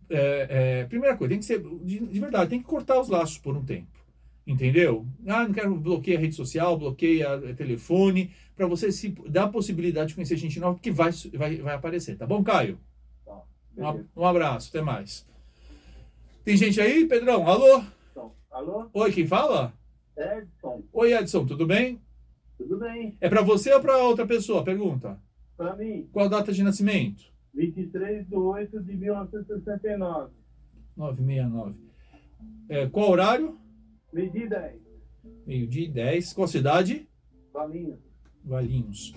é, 0.10 0.48
é, 0.82 0.86
primeira 0.86 1.16
coisa, 1.16 1.30
tem 1.30 1.40
que 1.40 1.46
ser 1.46 1.62
de, 1.62 2.00
de 2.00 2.20
verdade, 2.20 2.50
tem 2.50 2.60
que 2.60 2.66
cortar 2.68 3.00
os 3.00 3.10
laços 3.10 3.38
por 3.38 3.56
um 3.56 3.64
tempo. 3.64 3.88
Entendeu? 4.46 5.06
Ah, 5.26 5.46
não 5.46 5.54
quero 5.54 5.74
bloquear 5.76 6.18
a 6.18 6.22
rede 6.22 6.36
social, 6.36 6.78
bloqueia 6.78 7.42
é, 7.46 7.54
telefone, 7.54 8.32
para 8.56 8.68
você 8.68 8.92
se 8.92 9.10
dar 9.30 9.46
a 9.46 9.50
possibilidade 9.50 10.10
de 10.10 10.16
conhecer 10.16 10.36
gente 10.38 10.60
nova, 10.60 10.76
porque 10.76 10.92
vai, 10.92 11.12
vai, 11.34 11.58
vai 11.58 11.76
aparecer, 11.76 12.18
tá 12.18 12.28
bom, 12.28 12.44
Caio? 12.44 12.78
Tá. 13.26 13.42
Um, 13.78 14.22
um 14.22 14.26
abraço, 14.26 14.70
até 14.70 14.82
mais. 14.82 15.26
Tem 16.44 16.58
gente 16.58 16.82
aí, 16.82 17.06
Pedrão? 17.06 17.48
Alô? 17.48 17.84
Então, 18.12 18.34
alô? 18.52 18.90
Oi, 18.94 19.12
quem 19.14 19.26
fala? 19.26 19.74
Edson, 20.18 20.84
Oi, 20.92 21.14
Edson, 21.14 21.46
tudo 21.46 21.66
bem? 21.66 22.03
Bem? 22.84 23.18
É 23.20 23.30
para 23.30 23.42
você 23.42 23.74
ou 23.74 23.82
para 23.82 23.98
outra 23.98 24.26
pessoa? 24.28 24.64
Pergunta. 24.64 25.20
Pra 25.58 25.76
mim, 25.76 26.08
Qual 26.12 26.26
a 26.26 26.30
data 26.30 26.52
de 26.52 26.64
nascimento? 26.64 27.24
23 27.54 28.28
de 28.28 28.36
8 28.36 28.84
de 28.84 28.96
1969. 28.96 30.32
969. 30.98 31.76
É, 32.70 32.88
qual 32.88 33.10
horário? 33.12 33.58
Meio-dia 34.12 34.50
10. 34.50 34.82
Meio-dia 35.46 35.86
e 35.86 35.90
10. 35.92 36.34
Qual 36.34 36.48
cidade? 36.48 37.08
Valinhos. 37.54 38.00
Valinhos. 38.44 39.14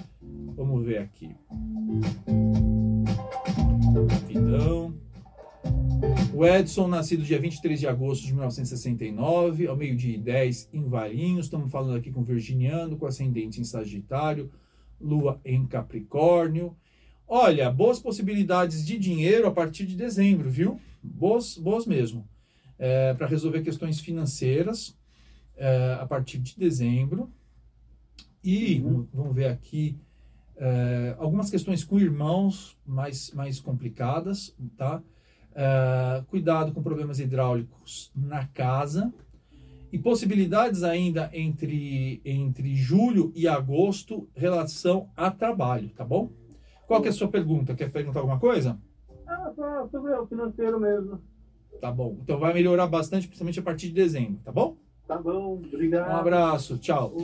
Vamos 0.55 0.85
ver 0.85 0.99
aqui. 0.99 1.35
Rapidão. 4.11 4.95
O 6.35 6.45
Edson, 6.45 6.87
nascido 6.89 7.23
dia 7.25 7.39
23 7.41 7.81
de 7.81 7.87
agosto 7.87 8.25
de 8.27 8.33
1969, 8.33 9.67
ao 9.67 9.77
meio-dia 9.77 10.15
e 10.15 10.19
10, 10.19 10.69
em 10.73 10.89
Valinhos. 10.89 11.47
Estamos 11.47 11.71
falando 11.71 11.97
aqui 11.97 12.11
com 12.13 12.23
Virginiano, 12.23 12.97
com 12.97 13.07
ascendente 13.07 13.61
em 13.61 13.65
Sagitário, 13.65 14.51
Lua 15.01 15.41
em 15.45 15.67
Capricórnio. 15.67 16.77
Olha, 17.27 17.71
boas 17.71 17.99
possibilidades 17.99 18.85
de 18.85 18.99
dinheiro 18.99 19.47
a 19.47 19.51
partir 19.51 19.87
de 19.87 19.97
dezembro, 19.97 20.51
viu? 20.51 20.81
Boas, 21.03 21.57
boas 21.57 21.87
mesmo. 21.87 22.29
Para 23.17 23.27
resolver 23.27 23.63
questões 23.63 24.01
financeiras 24.01 24.97
é, 25.57 25.97
a 25.99 26.07
partir 26.07 26.39
de 26.39 26.57
dezembro. 26.59 27.33
E 28.45 28.81
Uhum. 28.81 29.07
vamos 29.13 29.35
ver 29.35 29.47
aqui 29.47 29.99
é, 30.57 31.17
algumas 31.19 31.51
questões 31.51 31.83
com 31.83 31.99
irmãos 31.99 32.77
mais, 32.87 33.31
mais 33.33 33.59
complicadas, 33.59 34.55
tá? 34.77 35.03
É, 35.59 36.23
cuidado 36.29 36.71
com 36.71 36.83
problemas 36.83 37.19
hidráulicos 37.19 38.13
na 38.15 38.47
casa 38.49 39.11
e 39.91 39.99
possibilidades 39.99 40.83
ainda 40.83 41.31
entre, 41.33 42.21
entre 42.27 42.75
julho 42.75 43.33
e 43.35 43.49
agosto 43.49 44.29
relação 44.35 45.09
a 45.17 45.31
trabalho, 45.31 45.89
tá 45.97 46.05
bom? 46.05 46.31
Qual 46.87 47.01
que 47.01 47.09
é 47.09 47.11
a 47.11 47.15
sua 47.15 47.29
pergunta? 47.29 47.75
Quer 47.75 47.91
perguntar 47.91 48.21
alguma 48.21 48.39
coisa? 48.39 48.79
Ah, 49.27 49.51
só 49.57 49.89
sobre 49.89 50.13
o 50.13 50.27
financeiro 50.27 50.79
mesmo. 50.79 51.23
Tá 51.81 51.91
bom. 51.91 52.19
Então 52.23 52.39
vai 52.39 52.53
melhorar 52.53 52.87
bastante, 52.87 53.27
principalmente 53.27 53.59
a 53.59 53.63
partir 53.63 53.89
de 53.89 53.95
dezembro, 53.95 54.39
tá 54.45 54.53
bom? 54.53 54.77
Tá 55.09 55.17
bom, 55.17 55.55
obrigado. 55.55 56.11
Um 56.11 56.17
abraço, 56.17 56.77
tchau. 56.77 57.15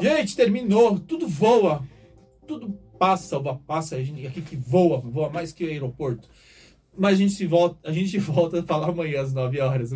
Gente, 0.00 0.34
terminou. 0.34 0.98
Tudo 0.98 1.28
voa. 1.28 1.84
Tudo 2.44 2.70
passa, 2.98 3.38
passa. 3.66 4.02
Gente 4.02 4.26
aqui 4.26 4.42
que 4.42 4.56
voa, 4.56 4.98
voa 4.98 5.30
mais 5.30 5.52
que 5.52 5.64
aeroporto. 5.64 6.28
Mas 6.98 7.14
a 7.14 7.16
gente 7.16 7.46
volta, 7.46 7.88
a 7.88 7.92
gente 7.92 8.18
volta 8.18 8.60
a 8.60 8.62
falar 8.62 8.88
amanhã 8.88 9.22
às 9.22 9.32
9 9.32 9.60
horas. 9.60 9.86